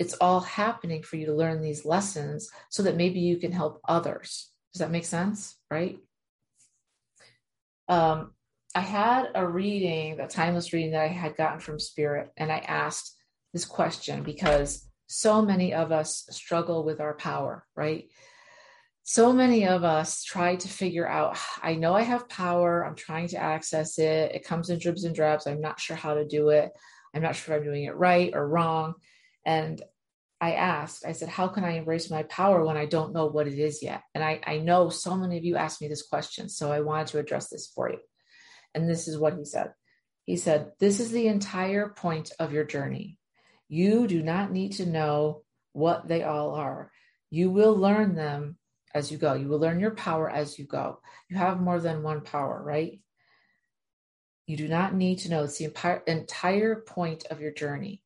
it's 0.00 0.14
all 0.14 0.40
happening 0.40 1.00
for 1.04 1.14
you 1.14 1.26
to 1.26 1.32
learn 1.32 1.60
these 1.60 1.84
lessons 1.84 2.50
so 2.70 2.82
that 2.82 2.96
maybe 2.96 3.20
you 3.20 3.36
can 3.36 3.52
help 3.52 3.80
others 3.86 4.50
does 4.72 4.80
that 4.80 4.90
make 4.90 5.04
sense 5.04 5.56
right 5.70 6.00
um, 7.88 8.32
i 8.74 8.80
had 8.80 9.28
a 9.34 9.46
reading 9.46 10.18
a 10.20 10.26
timeless 10.28 10.72
reading 10.72 10.92
that 10.92 11.02
i 11.02 11.08
had 11.08 11.36
gotten 11.36 11.60
from 11.60 11.78
spirit 11.78 12.30
and 12.36 12.50
i 12.50 12.58
asked 12.58 13.16
this 13.52 13.64
question 13.64 14.22
because 14.22 14.88
so 15.06 15.42
many 15.42 15.74
of 15.74 15.92
us 15.92 16.26
struggle 16.30 16.84
with 16.84 17.00
our 17.00 17.14
power 17.14 17.66
right? 17.76 18.08
So 19.06 19.34
many 19.34 19.66
of 19.66 19.84
us 19.84 20.24
try 20.24 20.56
to 20.56 20.68
figure 20.68 21.06
out 21.06 21.36
i 21.62 21.74
know 21.74 21.94
i 21.94 22.02
have 22.02 22.28
power. 22.28 22.84
I'm 22.86 22.94
trying 22.94 23.28
to 23.28 23.36
access 23.36 23.98
it. 23.98 24.34
It 24.34 24.44
comes 24.44 24.70
in 24.70 24.78
dribs 24.78 25.04
and 25.04 25.14
drabs. 25.14 25.46
I'm 25.46 25.60
not 25.60 25.78
sure 25.78 25.96
how 25.96 26.14
to 26.14 26.26
do 26.26 26.48
it. 26.48 26.72
I'm 27.14 27.22
not 27.22 27.36
sure 27.36 27.54
if 27.54 27.60
i'm 27.60 27.66
doing 27.66 27.84
it 27.84 27.96
right 27.96 28.32
or 28.34 28.48
wrong. 28.48 28.94
And 29.44 29.82
i 30.48 30.52
asked 30.52 31.04
i 31.06 31.12
said 31.12 31.28
how 31.28 31.46
can 31.48 31.64
i 31.64 31.72
embrace 31.72 32.10
my 32.10 32.22
power 32.24 32.64
when 32.64 32.76
i 32.76 32.86
don't 32.86 33.14
know 33.14 33.26
what 33.26 33.48
it 33.48 33.58
is 33.58 33.82
yet? 33.82 34.02
And 34.14 34.22
i, 34.22 34.40
I 34.46 34.58
know 34.58 34.88
so 34.88 35.16
many 35.16 35.36
of 35.38 35.44
you 35.44 35.56
asked 35.56 35.80
me 35.80 35.88
this 35.88 36.06
question 36.12 36.48
so 36.48 36.72
i 36.72 36.80
wanted 36.80 37.08
to 37.08 37.18
address 37.18 37.48
this 37.48 37.66
for 37.74 37.90
you. 37.90 37.98
And 38.74 38.88
this 38.88 39.06
is 39.06 39.16
what 39.16 39.36
he 39.38 39.44
said. 39.44 39.72
He 40.24 40.36
said 40.36 40.72
this 40.80 41.00
is 41.00 41.10
the 41.10 41.28
entire 41.28 41.88
point 41.88 42.32
of 42.38 42.52
your 42.52 42.64
journey. 42.64 43.18
You 43.68 44.06
do 44.06 44.22
not 44.22 44.52
need 44.52 44.72
to 44.74 44.86
know 44.86 45.42
what 45.72 46.08
they 46.08 46.22
all 46.22 46.54
are. 46.54 46.90
You 47.30 47.50
will 47.50 47.76
learn 47.76 48.14
them 48.14 48.58
as 48.94 49.10
you 49.10 49.18
go. 49.18 49.34
You 49.34 49.48
will 49.48 49.58
learn 49.58 49.80
your 49.80 49.94
power 49.94 50.30
as 50.30 50.58
you 50.58 50.66
go. 50.66 51.00
You 51.28 51.36
have 51.36 51.60
more 51.60 51.80
than 51.80 52.02
one 52.02 52.20
power, 52.20 52.62
right? 52.62 53.00
You 54.46 54.56
do 54.56 54.68
not 54.68 54.94
need 54.94 55.20
to 55.20 55.30
know. 55.30 55.44
It's 55.44 55.58
the 55.58 55.64
entire, 55.64 56.02
entire 56.06 56.76
point 56.76 57.24
of 57.30 57.40
your 57.40 57.52
journey, 57.52 58.02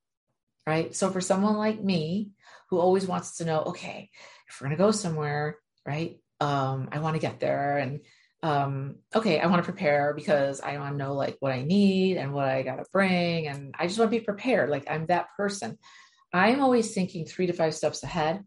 right? 0.69 0.95
So 0.95 1.09
for 1.09 1.23
someone 1.23 1.57
like 1.57 1.83
me 1.83 2.29
who 2.69 2.79
always 2.79 3.07
wants 3.07 3.39
to 3.39 3.47
know, 3.47 3.63
okay, 3.69 4.11
if 4.47 4.61
we're 4.61 4.67
going 4.67 4.77
to 4.77 4.85
go 4.85 4.91
somewhere, 4.91 5.57
right? 5.87 6.21
Um, 6.41 6.91
I 6.93 6.99
want 6.99 7.17
to 7.17 7.23
get 7.23 7.41
there 7.41 7.79
and 7.79 8.01
um, 8.43 8.97
okay, 9.15 9.41
I 9.41 9.47
want 9.47 9.65
to 9.65 9.73
prepare 9.73 10.13
because 10.15 10.61
I 10.61 10.77
want 10.77 10.93
to 10.93 10.99
know 10.99 11.15
like 11.15 11.39
what 11.41 11.53
I 11.53 11.63
need 11.63 12.19
and 12.19 12.35
what 12.35 12.45
I 12.45 12.63
got 12.63 12.77
to 12.77 12.85
bring. 12.93 13.49
And 13.49 13.75
I 13.79 13.87
just 13.87 13.99
want 13.99 14.13
to 14.13 14.19
be 14.19 14.23
prepared. 14.23 14.69
Like 14.69 14.85
I'm 14.91 15.07
that 15.07 15.29
person. 15.39 15.79
I'm 16.35 16.61
always 16.61 16.93
thinking 16.93 17.25
three 17.25 17.47
to 17.47 17.55
five 17.55 17.75
steps 17.75 18.03
ahead. 18.03 18.45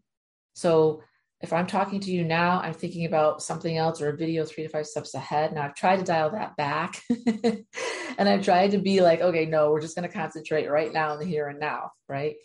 So 0.54 1.02
if 1.42 1.52
I'm 1.52 1.66
talking 1.66 1.98
to 2.00 2.10
you 2.10 2.24
now, 2.24 2.60
I'm 2.60 2.72
thinking 2.72 3.04
about 3.04 3.42
something 3.42 3.76
else 3.76 4.00
or 4.00 4.10
a 4.10 4.16
video 4.16 4.44
three 4.44 4.62
to 4.62 4.68
five 4.68 4.86
steps 4.86 5.14
ahead. 5.14 5.52
Now 5.52 5.62
I've 5.62 5.74
tried 5.74 5.96
to 5.96 6.04
dial 6.04 6.30
that 6.30 6.56
back 6.56 7.02
and 7.10 8.28
I've 8.28 8.44
tried 8.44 8.70
to 8.70 8.78
be 8.78 9.00
like, 9.00 9.20
okay, 9.20 9.46
no, 9.46 9.70
we're 9.70 9.80
just 9.80 9.96
going 9.96 10.08
to 10.08 10.14
concentrate 10.14 10.70
right 10.70 10.92
now 10.92 11.14
in 11.14 11.18
the 11.18 11.24
here 11.24 11.48
and 11.48 11.58
now, 11.58 11.90
right? 12.08 12.36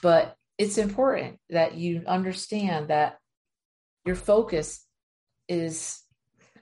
But 0.00 0.34
it's 0.56 0.78
important 0.78 1.38
that 1.50 1.74
you 1.74 2.02
understand 2.06 2.88
that 2.88 3.18
your 4.06 4.16
focus 4.16 4.82
is 5.46 6.00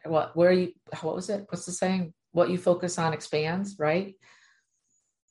what, 0.05 0.37
where 0.37 0.53
you, 0.53 0.73
what 1.03 1.15
was 1.15 1.31
it? 1.31 1.47
What's 1.49 1.67
the 1.67 1.73
saying? 1.73 2.13
What 2.33 2.51
you 2.51 2.59
focus 2.59 2.99
on 2.99 3.13
expands, 3.13 3.77
right? 3.79 4.15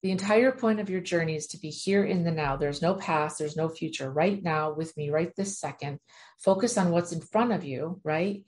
The 0.05 0.11
entire 0.11 0.51
point 0.51 0.79
of 0.79 0.87
your 0.87 1.01
journey 1.01 1.35
is 1.35 1.47
to 1.47 1.57
be 1.57 1.71
here 1.71 2.03
in 2.03 2.23
the 2.23 2.31
now. 2.31 2.57
There's 2.57 2.79
no 2.79 2.93
past, 2.93 3.39
there's 3.39 3.57
no 3.57 3.69
future. 3.69 4.07
Right 4.07 4.43
now, 4.43 4.71
with 4.71 4.95
me, 4.95 5.09
right 5.09 5.35
this 5.35 5.57
second. 5.57 5.97
Focus 6.37 6.77
on 6.77 6.91
what's 6.91 7.11
in 7.11 7.21
front 7.21 7.51
of 7.53 7.63
you, 7.63 7.99
right? 8.03 8.43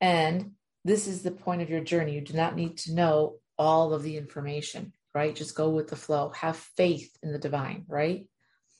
And 0.00 0.52
this 0.82 1.06
is 1.06 1.20
the 1.20 1.30
point 1.30 1.60
of 1.60 1.68
your 1.68 1.82
journey. 1.82 2.14
You 2.14 2.22
do 2.22 2.32
not 2.32 2.56
need 2.56 2.78
to 2.78 2.94
know 2.94 3.36
all 3.58 3.92
of 3.92 4.02
the 4.02 4.16
information, 4.16 4.94
right? 5.14 5.36
Just 5.36 5.54
go 5.54 5.68
with 5.68 5.88
the 5.88 5.94
flow. 5.94 6.30
Have 6.30 6.56
faith 6.56 7.14
in 7.22 7.32
the 7.32 7.38
divine, 7.38 7.84
right? 7.86 8.26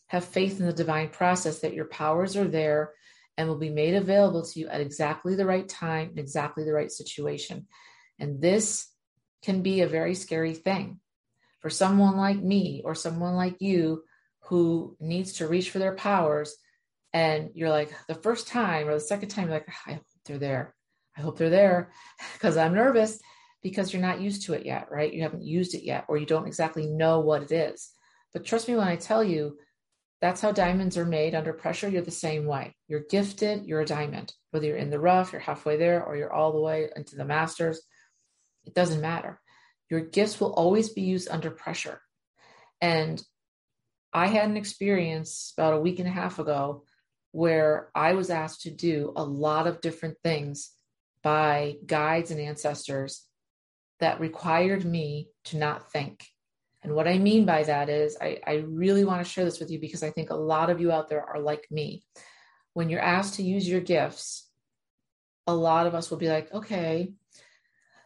Have 0.06 0.24
faith 0.24 0.58
in 0.60 0.64
the 0.64 0.72
divine 0.72 1.10
process 1.10 1.58
that 1.58 1.74
your 1.74 1.88
powers 1.88 2.38
are 2.38 2.48
there 2.48 2.94
and 3.36 3.50
will 3.50 3.58
be 3.58 3.68
made 3.68 3.96
available 3.96 4.46
to 4.46 4.60
you 4.60 4.68
at 4.68 4.80
exactly 4.80 5.34
the 5.34 5.44
right 5.44 5.68
time 5.68 6.12
in 6.12 6.18
exactly 6.18 6.64
the 6.64 6.72
right 6.72 6.90
situation. 6.90 7.66
And 8.18 8.40
this 8.40 8.88
can 9.42 9.60
be 9.60 9.82
a 9.82 9.86
very 9.86 10.14
scary 10.14 10.54
thing 10.54 11.00
for 11.64 11.70
someone 11.70 12.18
like 12.18 12.42
me 12.42 12.82
or 12.84 12.94
someone 12.94 13.36
like 13.36 13.62
you 13.62 14.02
who 14.48 14.94
needs 15.00 15.32
to 15.32 15.48
reach 15.48 15.70
for 15.70 15.78
their 15.78 15.94
powers. 15.94 16.54
And 17.14 17.52
you're 17.54 17.70
like, 17.70 17.90
the 18.06 18.16
first 18.16 18.48
time 18.48 18.86
or 18.86 18.92
the 18.92 19.00
second 19.00 19.30
time, 19.30 19.44
you're 19.44 19.54
like, 19.54 19.68
ah, 19.70 19.82
I 19.86 19.92
hope 19.94 20.02
they're 20.26 20.36
there. 20.36 20.74
I 21.16 21.22
hope 21.22 21.38
they're 21.38 21.48
there 21.48 21.90
because 22.34 22.58
I'm 22.58 22.74
nervous 22.74 23.18
because 23.62 23.94
you're 23.94 24.02
not 24.02 24.20
used 24.20 24.44
to 24.44 24.52
it 24.52 24.66
yet, 24.66 24.88
right? 24.90 25.10
You 25.10 25.22
haven't 25.22 25.42
used 25.42 25.74
it 25.74 25.84
yet, 25.84 26.04
or 26.06 26.18
you 26.18 26.26
don't 26.26 26.46
exactly 26.46 26.86
know 26.86 27.20
what 27.20 27.42
it 27.42 27.50
is. 27.50 27.92
But 28.34 28.44
trust 28.44 28.68
me 28.68 28.76
when 28.76 28.86
I 28.86 28.96
tell 28.96 29.24
you, 29.24 29.56
that's 30.20 30.42
how 30.42 30.52
diamonds 30.52 30.98
are 30.98 31.06
made 31.06 31.34
under 31.34 31.54
pressure. 31.54 31.88
You're 31.88 32.02
the 32.02 32.10
same 32.10 32.44
way. 32.44 32.76
You're 32.88 33.06
gifted, 33.08 33.64
you're 33.64 33.80
a 33.80 33.86
diamond. 33.86 34.34
Whether 34.50 34.66
you're 34.66 34.76
in 34.76 34.90
the 34.90 35.00
rough, 35.00 35.32
you're 35.32 35.40
halfway 35.40 35.78
there, 35.78 36.04
or 36.04 36.14
you're 36.14 36.32
all 36.32 36.52
the 36.52 36.60
way 36.60 36.90
into 36.94 37.16
the 37.16 37.24
masters, 37.24 37.80
it 38.66 38.74
doesn't 38.74 39.00
matter. 39.00 39.40
Your 39.90 40.00
gifts 40.00 40.40
will 40.40 40.52
always 40.52 40.88
be 40.88 41.02
used 41.02 41.28
under 41.30 41.50
pressure. 41.50 42.00
And 42.80 43.22
I 44.12 44.28
had 44.28 44.48
an 44.48 44.56
experience 44.56 45.52
about 45.56 45.74
a 45.74 45.80
week 45.80 45.98
and 45.98 46.08
a 46.08 46.12
half 46.12 46.38
ago 46.38 46.84
where 47.32 47.90
I 47.94 48.12
was 48.12 48.30
asked 48.30 48.62
to 48.62 48.70
do 48.70 49.12
a 49.16 49.24
lot 49.24 49.66
of 49.66 49.80
different 49.80 50.16
things 50.22 50.70
by 51.22 51.76
guides 51.84 52.30
and 52.30 52.40
ancestors 52.40 53.26
that 53.98 54.20
required 54.20 54.84
me 54.84 55.30
to 55.46 55.56
not 55.56 55.90
think. 55.90 56.26
And 56.82 56.94
what 56.94 57.08
I 57.08 57.18
mean 57.18 57.46
by 57.46 57.62
that 57.62 57.88
is, 57.88 58.16
I, 58.20 58.38
I 58.46 58.64
really 58.68 59.04
want 59.04 59.24
to 59.24 59.30
share 59.30 59.44
this 59.44 59.58
with 59.58 59.70
you 59.70 59.80
because 59.80 60.02
I 60.02 60.10
think 60.10 60.30
a 60.30 60.36
lot 60.36 60.68
of 60.68 60.80
you 60.80 60.92
out 60.92 61.08
there 61.08 61.24
are 61.24 61.40
like 61.40 61.66
me. 61.70 62.04
When 62.74 62.90
you're 62.90 63.00
asked 63.00 63.34
to 63.34 63.42
use 63.42 63.66
your 63.66 63.80
gifts, 63.80 64.46
a 65.46 65.54
lot 65.54 65.86
of 65.86 65.94
us 65.94 66.10
will 66.10 66.18
be 66.18 66.28
like, 66.28 66.52
okay, 66.52 67.14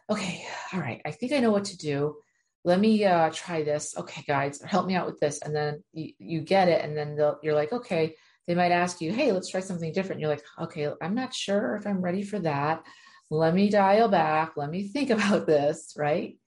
okay, 0.09 0.45
all 0.73 0.79
right, 0.79 1.01
I 1.05 1.11
think 1.11 1.33
I 1.33 1.39
know 1.39 1.51
what 1.51 1.65
to 1.65 1.77
do. 1.77 2.17
Let 2.65 2.79
me 2.79 3.05
uh, 3.05 3.29
try 3.33 3.63
this. 3.63 3.95
Okay, 3.97 4.23
guys, 4.27 4.61
help 4.61 4.85
me 4.85 4.95
out 4.95 5.05
with 5.05 5.19
this. 5.19 5.41
And 5.41 5.55
then 5.55 5.83
you, 5.93 6.11
you 6.19 6.41
get 6.41 6.67
it. 6.67 6.83
And 6.83 6.97
then 6.97 7.17
you're 7.41 7.55
like, 7.55 7.71
okay, 7.71 8.15
they 8.47 8.55
might 8.55 8.71
ask 8.71 8.99
you, 8.99 9.13
hey, 9.13 9.31
let's 9.31 9.49
try 9.49 9.61
something 9.61 9.93
different. 9.93 10.19
You're 10.19 10.29
like, 10.29 10.43
okay, 10.59 10.89
I'm 11.01 11.15
not 11.15 11.33
sure 11.33 11.75
if 11.75 11.87
I'm 11.87 12.01
ready 12.01 12.23
for 12.23 12.39
that. 12.39 12.83
Let 13.29 13.53
me 13.53 13.69
dial 13.69 14.09
back. 14.09 14.53
Let 14.57 14.69
me 14.69 14.87
think 14.87 15.09
about 15.11 15.45
this, 15.45 15.93
right? 15.95 16.37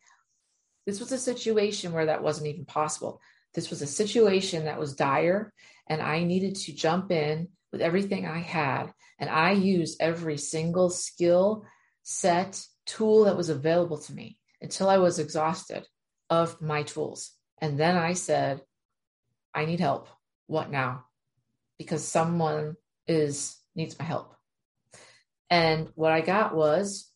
This 0.87 1.01
was 1.01 1.13
a 1.13 1.19
situation 1.19 1.93
where 1.93 2.07
that 2.07 2.23
wasn't 2.23 2.49
even 2.49 2.65
possible. 2.65 3.21
This 3.55 3.71
was 3.71 3.83
a 3.83 3.87
situation 3.87 4.65
that 4.65 4.81
was 4.81 4.97
dire, 4.97 5.53
and 5.87 6.03
I 6.03 6.25
needed 6.25 6.57
to 6.57 6.75
jump 6.75 7.13
in 7.13 7.49
with 7.71 7.81
everything 7.81 8.27
I 8.27 8.39
had. 8.41 8.93
And 9.19 9.31
I 9.31 9.53
used 9.53 10.01
every 10.01 10.39
single 10.39 10.91
skill, 10.91 11.65
set, 12.03 12.65
tool 12.87 13.25
that 13.25 13.37
was 13.37 13.49
available 13.49 13.99
to 13.99 14.13
me 14.13 14.39
until 14.61 14.89
I 14.89 14.99
was 14.99 15.19
exhausted 15.19 15.87
of 16.31 16.61
my 16.61 16.83
tools. 16.83 17.33
And 17.61 17.79
then 17.79 17.97
I 17.97 18.15
said, 18.15 18.61
I 19.55 19.65
need 19.65 19.81
help. 19.81 20.09
What 20.47 20.71
now? 20.71 21.05
Because 21.79 22.05
someone 22.07 22.77
is 23.07 23.57
needs 23.75 23.99
my 23.99 24.05
help. 24.05 24.35
And 25.51 25.89
what 25.95 26.13
I 26.13 26.21
got 26.21 26.55
was 26.55 27.11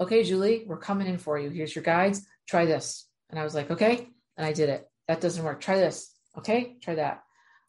okay, 0.00 0.22
Julie, 0.22 0.64
we're 0.66 0.78
coming 0.78 1.06
in 1.06 1.18
for 1.18 1.38
you. 1.38 1.50
Here's 1.50 1.74
your 1.74 1.82
guides. 1.82 2.26
Try 2.48 2.66
this. 2.66 3.08
And 3.30 3.38
I 3.38 3.44
was 3.44 3.54
like, 3.54 3.70
okay. 3.70 4.08
And 4.36 4.46
I 4.46 4.52
did 4.52 4.68
it. 4.68 4.86
That 5.08 5.20
doesn't 5.20 5.44
work. 5.44 5.60
Try 5.60 5.76
this. 5.76 6.14
Okay. 6.36 6.76
Try 6.82 6.94
that. 6.96 7.22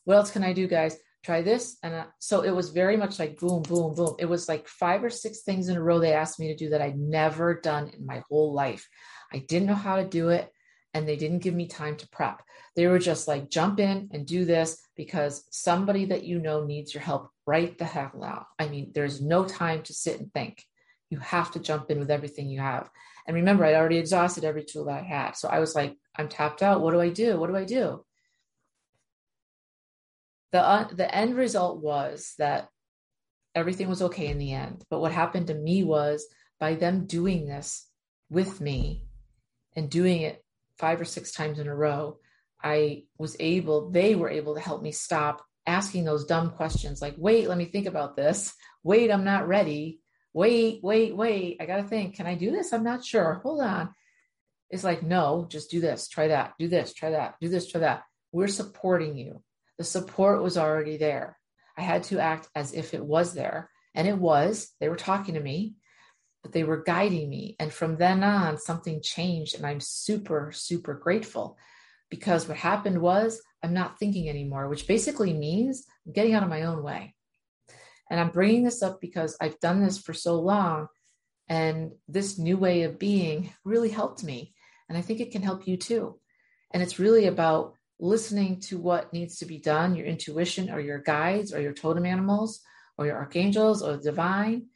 What 0.06 0.16
else 0.16 0.32
can 0.32 0.44
I 0.44 0.54
do, 0.54 0.68
guys? 0.68 0.98
Try 1.24 1.42
this. 1.42 1.78
And 1.84 1.94
uh, 1.94 2.06
so 2.20 2.42
it 2.42 2.52
was 2.52 2.70
very 2.70 2.96
much 2.96 3.20
like 3.20 3.40
boom, 3.40 3.62
boom, 3.64 3.94
boom. 3.94 4.16
It 4.20 4.26
was 4.26 4.48
like 4.48 4.68
five 4.68 5.04
or 5.04 5.10
six 5.10 5.42
things 5.42 5.68
in 5.68 5.76
a 5.76 5.82
row 5.82 6.00
they 6.00 6.14
asked 6.14 6.40
me 6.40 6.48
to 6.48 6.56
do 6.56 6.70
that 6.70 6.82
I'd 6.82 6.98
never 6.98 7.60
done 7.60 7.90
in 7.90 8.06
my 8.06 8.24
whole 8.30 8.54
life. 8.54 8.88
I 9.34 9.40
didn't 9.40 9.68
know 9.68 9.76
how 9.76 9.98
to 9.98 10.06
do 10.06 10.30
it. 10.30 10.50
And 10.94 11.08
they 11.08 11.18
didn't 11.18 11.44
give 11.44 11.54
me 11.54 11.68
time 11.68 11.98
to 11.98 12.10
prep. 12.10 12.42
They 12.76 12.88
were 12.88 12.98
just 12.98 13.28
like, 13.28 13.52
jump 13.52 13.80
in 13.80 14.10
and 14.12 14.26
do 14.26 14.44
this 14.44 14.82
because 14.96 15.44
somebody 15.52 16.06
that 16.06 16.24
you 16.24 16.40
know 16.40 16.66
needs 16.66 16.96
your 16.96 17.04
help 17.04 17.30
right 17.46 17.78
the 17.78 17.86
hell 17.86 18.12
now. 18.20 18.48
I 18.58 18.70
mean, 18.70 18.92
there's 18.96 19.22
no 19.22 19.46
time 19.46 19.84
to 19.84 19.94
sit 19.94 20.20
and 20.20 20.34
think 20.34 20.64
you 21.10 21.20
have 21.20 21.52
to 21.52 21.60
jump 21.60 21.92
in 21.92 22.00
with 22.00 22.12
everything 22.12 22.50
you 22.50 22.60
have. 22.60 22.90
And 23.28 23.36
remember, 23.36 23.66
I'd 23.66 23.76
already 23.76 23.98
exhausted 23.98 24.44
every 24.44 24.64
tool 24.64 24.86
that 24.86 25.02
I 25.02 25.04
had. 25.04 25.32
So 25.34 25.48
I 25.48 25.60
was 25.60 25.76
like, 25.76 25.96
I'm 26.16 26.30
tapped 26.30 26.64
out. 26.64 26.82
What 26.82 26.92
do 26.92 27.02
I 27.02 27.10
do? 27.10 27.40
What 27.40 27.50
do 27.50 27.56
I 27.56 27.66
do? 27.66 28.04
The, 30.52 30.62
uh, 30.62 30.88
the 30.94 31.14
end 31.14 31.36
result 31.36 31.82
was 31.82 32.34
that 32.38 32.70
everything 33.56 33.90
was 33.90 34.02
okay 34.02 34.28
in 34.28 34.38
the 34.38 34.54
end. 34.54 34.84
But 34.90 35.00
what 35.00 35.12
happened 35.12 35.48
to 35.48 35.54
me 35.54 35.84
was 35.84 36.26
by 36.60 36.76
them 36.76 37.06
doing 37.06 37.48
this 37.48 37.88
with 38.30 38.60
me 38.62 39.06
and 39.76 39.90
doing 39.90 40.22
it 40.22 40.44
five 40.78 41.00
or 41.00 41.06
six 41.06 41.32
times 41.32 41.60
in 41.60 41.68
a 41.68 41.76
row, 41.76 42.18
I 42.62 43.04
was 43.18 43.36
able, 43.40 43.92
they 43.92 44.16
were 44.16 44.30
able 44.30 44.56
to 44.56 44.62
help 44.62 44.82
me 44.82 44.92
stop 44.92 45.46
asking 45.66 46.04
those 46.04 46.26
dumb 46.26 46.52
questions 46.52 47.02
like, 47.02 47.16
wait, 47.18 47.48
let 47.48 47.58
me 47.58 47.66
think 47.66 47.86
about 47.86 48.16
this. 48.16 48.54
Wait, 48.84 49.12
I'm 49.12 49.24
not 49.24 49.48
ready 49.48 50.00
wait, 50.34 50.80
wait, 50.84 51.16
wait, 51.16 51.58
I 51.60 51.66
got 51.66 51.78
to 51.78 51.84
think, 51.84 52.16
can 52.16 52.28
I 52.28 52.36
do 52.36 52.52
this? 52.52 52.74
I'm 52.74 52.84
not 52.84 53.04
sure. 53.04 53.42
Hold 53.44 53.62
on. 53.62 53.94
It's 54.70 54.84
like, 54.84 55.02
no, 55.02 55.48
just 55.50 55.72
do 55.72 55.82
this, 55.82 56.08
try 56.08 56.28
that, 56.28 56.54
do 56.60 56.68
this, 56.68 56.94
try 56.94 57.12
that, 57.12 57.36
do 57.42 57.50
this, 57.50 57.68
try 57.68 57.82
that. 57.82 58.04
We're 58.32 58.48
supporting 58.48 59.18
you. 59.18 59.42
The 59.80 59.86
support 59.86 60.44
was 60.44 60.58
already 60.58 60.98
there. 60.98 61.40
I 61.78 61.82
had 61.82 62.04
to 62.04 62.20
act 62.20 62.50
as 62.54 62.74
if 62.74 62.94
it 62.94 63.04
was 63.04 63.34
there. 63.34 63.72
And 63.96 64.08
it 64.08 64.18
was. 64.18 64.72
They 64.80 64.90
were 64.90 64.98
talking 64.98 65.36
to 65.36 65.40
me, 65.40 65.76
but 66.44 66.52
they 66.52 66.66
were 66.66 66.84
guiding 66.84 67.30
me. 67.30 67.56
And 67.60 67.74
from 67.74 67.96
then 67.96 68.22
on, 68.22 68.58
something 68.58 69.02
changed. 69.02 69.56
And 69.56 69.66
I'm 69.66 69.80
super, 69.80 70.52
super 70.54 70.94
grateful 70.94 71.58
because 72.10 72.48
what 72.48 72.58
happened 72.58 73.00
was 73.00 73.42
I'm 73.64 73.74
not 73.74 73.98
thinking 73.98 74.28
anymore, 74.28 74.68
which 74.68 74.86
basically 74.86 75.34
means 75.34 75.86
I'm 76.06 76.12
getting 76.12 76.34
out 76.34 76.44
of 76.44 76.50
my 76.50 76.64
own 76.64 76.84
way. 76.84 77.16
And 78.12 78.20
I'm 78.20 78.32
bringing 78.32 78.64
this 78.64 78.84
up 78.84 79.00
because 79.00 79.38
I've 79.40 79.60
done 79.60 79.82
this 79.82 79.98
for 79.98 80.14
so 80.14 80.42
long. 80.42 80.88
And 81.48 81.92
this 82.08 82.38
new 82.38 82.58
way 82.58 82.84
of 82.84 83.00
being 83.00 83.54
really 83.64 83.90
helped 83.90 84.24
me. 84.24 84.54
And 84.90 84.98
I 84.98 85.02
think 85.02 85.22
it 85.22 85.32
can 85.32 85.42
help 85.42 85.68
you 85.68 85.78
too. 85.78 86.20
And 86.72 86.84
it's 86.84 87.00
really 87.00 87.28
about 87.28 87.76
listening 88.00 88.60
to 88.62 88.78
what 88.78 89.14
needs 89.14 89.38
to 89.38 89.46
be 89.46 89.58
done, 89.60 89.96
your 89.96 90.06
intuition 90.06 90.70
or 90.70 90.80
your 90.80 91.00
guides 91.00 91.54
or 91.54 91.62
your 91.62 91.74
totem 91.74 92.06
animals 92.06 92.62
or 92.98 93.06
your 93.06 93.18
archangels 93.18 93.82
or 93.82 93.98
the 93.98 94.04
divine, 94.04 94.68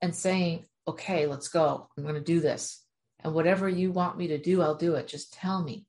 and 0.00 0.14
saying, 0.14 0.64
okay, 0.86 1.26
let's 1.26 1.48
go. 1.48 1.88
I'm 1.96 2.04
going 2.04 2.14
to 2.14 2.20
do 2.20 2.40
this. 2.40 2.82
And 3.24 3.34
whatever 3.34 3.68
you 3.68 3.90
want 3.90 4.16
me 4.16 4.28
to 4.28 4.38
do, 4.38 4.62
I'll 4.62 4.74
do 4.74 4.94
it. 4.94 5.08
Just 5.08 5.32
tell 5.32 5.62
me. 5.62 5.86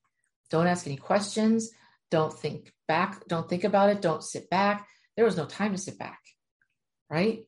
Don't 0.49 0.67
ask 0.67 0.87
any 0.87 0.97
questions. 0.97 1.69
Don't 2.09 2.33
think 2.33 2.73
back. 2.87 3.27
Don't 3.27 3.47
think 3.47 3.63
about 3.63 3.89
it. 3.89 4.01
Don't 4.01 4.23
sit 4.23 4.49
back. 4.49 4.87
There 5.15 5.25
was 5.25 5.37
no 5.37 5.45
time 5.45 5.73
to 5.73 5.77
sit 5.77 5.99
back 5.99 6.19
right? 7.09 7.45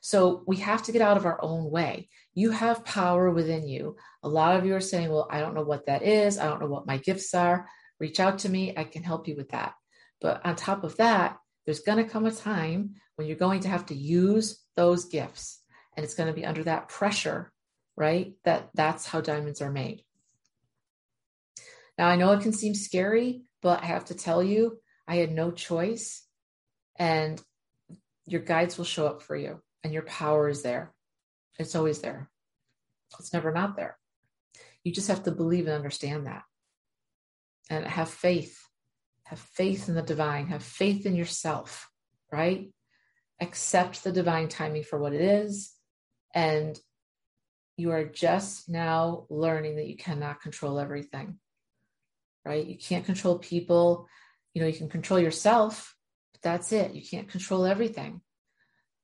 So 0.00 0.42
we 0.46 0.56
have 0.58 0.82
to 0.84 0.92
get 0.92 1.02
out 1.02 1.16
of 1.16 1.26
our 1.26 1.42
own 1.42 1.70
way. 1.70 2.08
You 2.34 2.50
have 2.50 2.84
power 2.84 3.30
within 3.30 3.68
you. 3.68 3.96
A 4.22 4.28
lot 4.28 4.56
of 4.56 4.64
you 4.64 4.74
are 4.74 4.80
saying, 4.80 5.10
Well, 5.10 5.28
I 5.30 5.40
don't 5.40 5.54
know 5.54 5.62
what 5.62 5.86
that 5.86 6.02
is. 6.02 6.38
I 6.38 6.46
don't 6.46 6.60
know 6.60 6.68
what 6.68 6.86
my 6.86 6.96
gifts 6.98 7.34
are. 7.34 7.68
Reach 8.02 8.18
out 8.18 8.40
to 8.40 8.48
me. 8.48 8.74
I 8.76 8.82
can 8.82 9.04
help 9.04 9.28
you 9.28 9.36
with 9.36 9.50
that. 9.50 9.74
But 10.20 10.44
on 10.44 10.56
top 10.56 10.82
of 10.82 10.96
that, 10.96 11.38
there's 11.64 11.82
going 11.82 12.04
to 12.04 12.10
come 12.10 12.26
a 12.26 12.32
time 12.32 12.96
when 13.14 13.28
you're 13.28 13.36
going 13.36 13.60
to 13.60 13.68
have 13.68 13.86
to 13.86 13.94
use 13.94 14.60
those 14.74 15.04
gifts. 15.04 15.62
And 15.96 16.02
it's 16.02 16.14
going 16.14 16.26
to 16.26 16.34
be 16.34 16.44
under 16.44 16.64
that 16.64 16.88
pressure, 16.88 17.52
right? 17.96 18.32
That 18.44 18.70
that's 18.74 19.06
how 19.06 19.20
diamonds 19.20 19.62
are 19.62 19.70
made. 19.70 20.02
Now, 21.96 22.08
I 22.08 22.16
know 22.16 22.32
it 22.32 22.42
can 22.42 22.52
seem 22.52 22.74
scary, 22.74 23.44
but 23.62 23.84
I 23.84 23.86
have 23.86 24.06
to 24.06 24.14
tell 24.14 24.42
you, 24.42 24.80
I 25.06 25.18
had 25.18 25.30
no 25.30 25.52
choice. 25.52 26.26
And 26.96 27.40
your 28.26 28.40
guides 28.40 28.76
will 28.78 28.84
show 28.84 29.06
up 29.06 29.22
for 29.22 29.36
you 29.36 29.62
and 29.84 29.92
your 29.92 30.02
power 30.02 30.48
is 30.48 30.62
there. 30.62 30.92
It's 31.56 31.76
always 31.76 32.00
there. 32.00 32.28
It's 33.20 33.32
never 33.32 33.52
not 33.52 33.76
there. 33.76 33.96
You 34.82 34.92
just 34.92 35.06
have 35.06 35.22
to 35.22 35.30
believe 35.30 35.66
and 35.66 35.76
understand 35.76 36.26
that. 36.26 36.42
And 37.70 37.86
have 37.86 38.10
faith. 38.10 38.58
Have 39.24 39.38
faith 39.38 39.88
in 39.88 39.94
the 39.94 40.02
divine. 40.02 40.48
Have 40.48 40.62
faith 40.62 41.06
in 41.06 41.16
yourself, 41.16 41.88
right? 42.30 42.70
Accept 43.40 44.04
the 44.04 44.12
divine 44.12 44.48
timing 44.48 44.82
for 44.84 44.98
what 44.98 45.14
it 45.14 45.20
is. 45.20 45.72
And 46.34 46.78
you 47.76 47.90
are 47.92 48.04
just 48.04 48.68
now 48.68 49.26
learning 49.30 49.76
that 49.76 49.88
you 49.88 49.96
cannot 49.96 50.42
control 50.42 50.78
everything, 50.78 51.38
right? 52.44 52.66
You 52.66 52.76
can't 52.76 53.06
control 53.06 53.38
people. 53.38 54.08
You 54.54 54.62
know, 54.62 54.68
you 54.68 54.74
can 54.74 54.90
control 54.90 55.18
yourself, 55.18 55.96
but 56.32 56.42
that's 56.42 56.72
it. 56.72 56.92
You 56.92 57.02
can't 57.02 57.28
control 57.28 57.64
everything. 57.64 58.20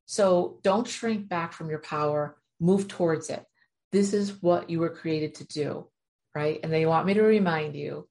So 0.04 0.60
don't 0.62 0.86
shrink 0.86 1.28
back 1.28 1.52
from 1.52 1.70
your 1.70 1.80
power, 1.80 2.36
move 2.60 2.88
towards 2.88 3.30
it. 3.30 3.44
This 3.92 4.12
is 4.12 4.42
what 4.42 4.70
you 4.70 4.80
were 4.80 4.90
created 4.90 5.36
to 5.36 5.46
do, 5.46 5.88
right? 6.34 6.60
And 6.62 6.72
they 6.72 6.86
want 6.86 7.06
me 7.06 7.14
to 7.14 7.22
remind 7.22 7.74
you 7.74 8.08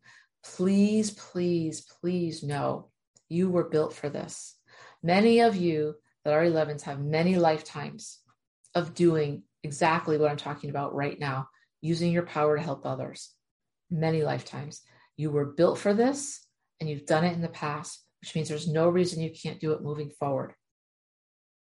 please, 0.56 1.12
please, 1.12 1.82
please 1.82 2.44
know 2.44 2.89
You 3.30 3.50
were 3.50 3.70
built 3.70 3.94
for 3.94 4.10
this. 4.10 4.56
Many 5.04 5.42
of 5.42 5.56
you 5.56 5.96
that 6.24 6.34
are 6.34 6.44
11s 6.44 6.84
have 6.84 7.00
many 7.00 7.36
lifetimes 7.36 8.20
of 8.74 8.94
doing 8.94 9.44
exactly 9.63 10.18
what 10.18 10.32
I'm 10.32 10.38
talking 10.38 10.70
about 10.70 10.96
right 10.96 11.20
now, 11.20 11.50
using 11.82 12.12
your 12.12 12.25
power 12.25 12.56
to 12.56 12.63
help 12.63 12.86
others. 12.86 13.34
Many 13.92 14.24
lifetimes. 14.24 14.82
You 15.18 15.32
were 15.32 15.46
built 15.46 15.77
for 15.77 15.94
this 15.94 16.46
and 16.80 16.89
you've 16.89 17.06
done 17.06 17.25
it 17.25 17.34
in 17.34 17.42
the 17.42 17.50
past, 17.50 18.01
which 18.22 18.34
means 18.34 18.48
there's 18.48 18.68
no 18.68 18.88
reason 18.88 19.22
you 19.22 19.32
can't 19.32 19.60
do 19.60 19.74
it 19.74 19.82
moving 19.82 20.10
forward. 20.10 20.54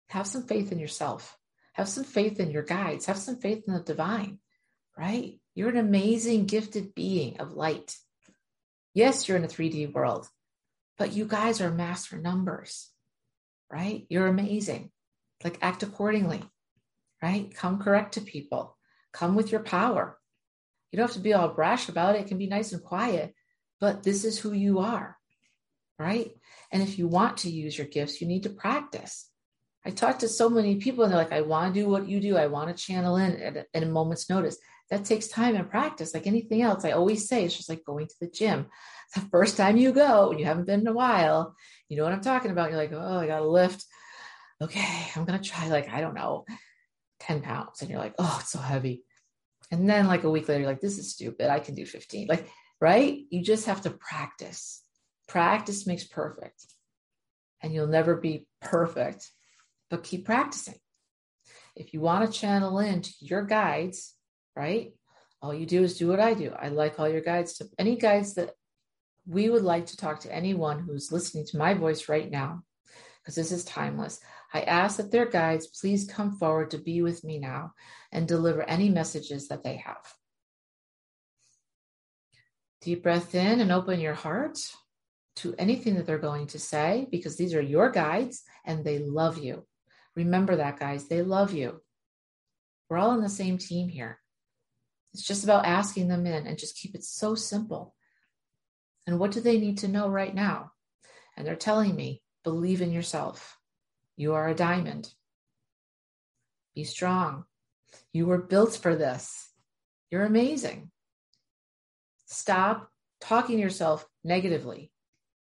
Have 0.09 0.27
some 0.27 0.43
faith 0.43 0.71
in 0.71 0.79
yourself. 0.79 1.37
Have 1.73 1.89
some 1.89 2.03
faith 2.03 2.39
in 2.39 2.51
your 2.51 2.63
guides. 2.63 3.05
Have 3.05 3.17
some 3.17 3.37
faith 3.37 3.63
in 3.67 3.73
the 3.73 3.81
divine, 3.81 4.39
right? 4.97 5.39
You're 5.55 5.69
an 5.69 5.77
amazing, 5.77 6.45
gifted 6.45 6.93
being 6.95 7.39
of 7.39 7.53
light. 7.53 7.95
Yes, 8.93 9.27
you're 9.27 9.37
in 9.37 9.43
a 9.43 9.47
3D 9.47 9.93
world, 9.93 10.27
but 10.97 11.13
you 11.13 11.25
guys 11.25 11.61
are 11.61 11.71
master 11.71 12.17
numbers, 12.17 12.89
right? 13.71 14.05
You're 14.09 14.27
amazing. 14.27 14.91
Like, 15.43 15.57
act 15.61 15.83
accordingly, 15.83 16.43
right? 17.21 17.53
Come 17.55 17.79
correct 17.79 18.15
to 18.15 18.21
people. 18.21 18.77
Come 19.13 19.35
with 19.35 19.51
your 19.51 19.61
power. 19.61 20.17
You 20.91 20.97
don't 20.97 21.07
have 21.07 21.15
to 21.15 21.21
be 21.21 21.33
all 21.33 21.49
brash 21.49 21.89
about 21.89 22.15
it. 22.15 22.21
It 22.21 22.27
can 22.27 22.37
be 22.37 22.47
nice 22.47 22.73
and 22.73 22.83
quiet, 22.83 23.33
but 23.79 24.03
this 24.03 24.25
is 24.25 24.37
who 24.37 24.51
you 24.51 24.79
are, 24.79 25.17
right? 25.97 26.31
And 26.71 26.83
if 26.83 26.99
you 26.99 27.07
want 27.07 27.37
to 27.37 27.49
use 27.49 27.77
your 27.77 27.87
gifts, 27.87 28.21
you 28.21 28.27
need 28.27 28.43
to 28.43 28.49
practice. 28.49 29.29
I 29.85 29.89
talk 29.89 30.19
to 30.19 30.27
so 30.27 30.49
many 30.49 30.75
people 30.75 31.03
and 31.03 31.11
they're 31.11 31.19
like, 31.19 31.31
I 31.31 31.41
want 31.41 31.73
to 31.73 31.79
do 31.79 31.89
what 31.89 32.07
you 32.07 32.19
do. 32.19 32.37
I 32.37 32.47
want 32.47 32.75
to 32.75 32.83
channel 32.83 33.15
in 33.15 33.41
at, 33.41 33.67
at 33.73 33.83
a 33.83 33.87
moment's 33.87 34.29
notice. 34.29 34.57
That 34.91 35.05
takes 35.05 35.27
time 35.27 35.55
and 35.55 35.69
practice, 35.69 36.13
like 36.13 36.27
anything 36.27 36.61
else. 36.61 36.85
I 36.85 36.91
always 36.91 37.27
say 37.27 37.43
it's 37.43 37.57
just 37.57 37.69
like 37.69 37.83
going 37.83 38.07
to 38.07 38.15
the 38.19 38.27
gym. 38.27 38.67
The 39.15 39.21
first 39.21 39.57
time 39.57 39.77
you 39.77 39.91
go 39.91 40.29
and 40.29 40.39
you 40.39 40.45
haven't 40.45 40.67
been 40.67 40.81
in 40.81 40.87
a 40.87 40.93
while, 40.93 41.55
you 41.89 41.97
know 41.97 42.03
what 42.03 42.13
I'm 42.13 42.21
talking 42.21 42.51
about. 42.51 42.69
You're 42.69 42.79
like, 42.79 42.93
oh, 42.93 43.17
I 43.17 43.25
got 43.25 43.39
to 43.39 43.47
lift. 43.47 43.83
Okay, 44.61 45.07
I'm 45.15 45.25
going 45.25 45.41
to 45.41 45.49
try, 45.49 45.67
like, 45.67 45.89
I 45.89 46.01
don't 46.01 46.13
know, 46.13 46.45
10 47.21 47.41
pounds. 47.41 47.81
And 47.81 47.89
you're 47.89 47.99
like, 47.99 48.13
oh, 48.19 48.37
it's 48.41 48.51
so 48.51 48.59
heavy. 48.59 49.03
And 49.71 49.89
then, 49.89 50.05
like, 50.07 50.23
a 50.23 50.29
week 50.29 50.47
later, 50.47 50.61
you're 50.61 50.69
like, 50.69 50.81
this 50.81 50.99
is 50.99 51.11
stupid. 51.11 51.49
I 51.49 51.59
can 51.59 51.73
do 51.73 51.85
15. 51.85 52.27
Like, 52.27 52.47
right? 52.79 53.17
You 53.31 53.41
just 53.41 53.65
have 53.65 53.81
to 53.81 53.89
practice. 53.89 54.83
Practice 55.27 55.87
makes 55.87 56.03
perfect. 56.03 56.67
And 57.63 57.73
you'll 57.73 57.87
never 57.87 58.15
be 58.15 58.45
perfect 58.61 59.31
but 59.91 60.03
keep 60.03 60.25
practicing. 60.25 60.79
If 61.75 61.93
you 61.93 61.99
want 61.99 62.25
to 62.25 62.39
channel 62.39 62.79
into 62.79 63.11
your 63.19 63.43
guides, 63.43 64.15
right? 64.55 64.93
All 65.41 65.53
you 65.53 65.65
do 65.65 65.83
is 65.83 65.97
do 65.97 66.07
what 66.07 66.19
I 66.19 66.33
do. 66.33 66.51
I 66.57 66.67
like 66.67 66.99
all 66.99 67.09
your 67.09 67.21
guides 67.21 67.53
to 67.57 67.67
any 67.79 67.95
guides 67.95 68.35
that 68.35 68.51
we 69.27 69.49
would 69.49 69.63
like 69.63 69.87
to 69.87 69.97
talk 69.97 70.19
to 70.21 70.33
anyone 70.33 70.79
who's 70.79 71.11
listening 71.11 71.45
to 71.47 71.57
my 71.57 71.73
voice 71.73 72.09
right 72.09 72.29
now, 72.29 72.63
because 73.21 73.35
this 73.35 73.51
is 73.51 73.63
timeless. 73.63 74.19
I 74.53 74.61
ask 74.61 74.97
that 74.97 75.11
their 75.11 75.25
guides 75.25 75.67
please 75.67 76.09
come 76.11 76.37
forward 76.37 76.71
to 76.71 76.77
be 76.77 77.01
with 77.01 77.23
me 77.23 77.39
now 77.39 77.73
and 78.11 78.27
deliver 78.27 78.63
any 78.63 78.89
messages 78.89 79.47
that 79.47 79.63
they 79.63 79.77
have. 79.77 80.13
Deep 82.81 83.03
breath 83.03 83.33
in 83.35 83.61
and 83.61 83.71
open 83.71 83.99
your 83.99 84.15
heart 84.15 84.57
to 85.37 85.55
anything 85.57 85.95
that 85.95 86.05
they're 86.05 86.17
going 86.17 86.47
to 86.47 86.59
say 86.59 87.07
because 87.11 87.37
these 87.37 87.53
are 87.53 87.61
your 87.61 87.89
guides 87.89 88.41
and 88.65 88.83
they 88.83 88.99
love 88.99 89.37
you. 89.37 89.65
Remember 90.15 90.57
that, 90.57 90.79
guys. 90.79 91.07
They 91.07 91.21
love 91.21 91.53
you. 91.53 91.81
We're 92.89 92.97
all 92.97 93.11
on 93.11 93.21
the 93.21 93.29
same 93.29 93.57
team 93.57 93.87
here. 93.87 94.20
It's 95.13 95.23
just 95.23 95.43
about 95.43 95.65
asking 95.65 96.07
them 96.07 96.25
in 96.25 96.47
and 96.47 96.57
just 96.57 96.77
keep 96.77 96.95
it 96.95 97.03
so 97.03 97.35
simple. 97.35 97.95
And 99.05 99.19
what 99.19 99.31
do 99.31 99.41
they 99.41 99.57
need 99.57 99.79
to 99.79 99.87
know 99.87 100.07
right 100.07 100.33
now? 100.33 100.71
And 101.35 101.45
they're 101.45 101.55
telling 101.55 101.95
me, 101.95 102.21
believe 102.43 102.81
in 102.81 102.91
yourself. 102.91 103.57
You 104.15 104.33
are 104.33 104.47
a 104.47 104.55
diamond. 104.55 105.11
Be 106.75 106.83
strong. 106.83 107.45
You 108.13 108.25
were 108.25 108.41
built 108.41 108.75
for 108.75 108.95
this. 108.95 109.49
You're 110.09 110.25
amazing. 110.25 110.91
Stop 112.27 112.89
talking 113.19 113.57
to 113.57 113.61
yourself 113.61 114.05
negatively. 114.23 114.91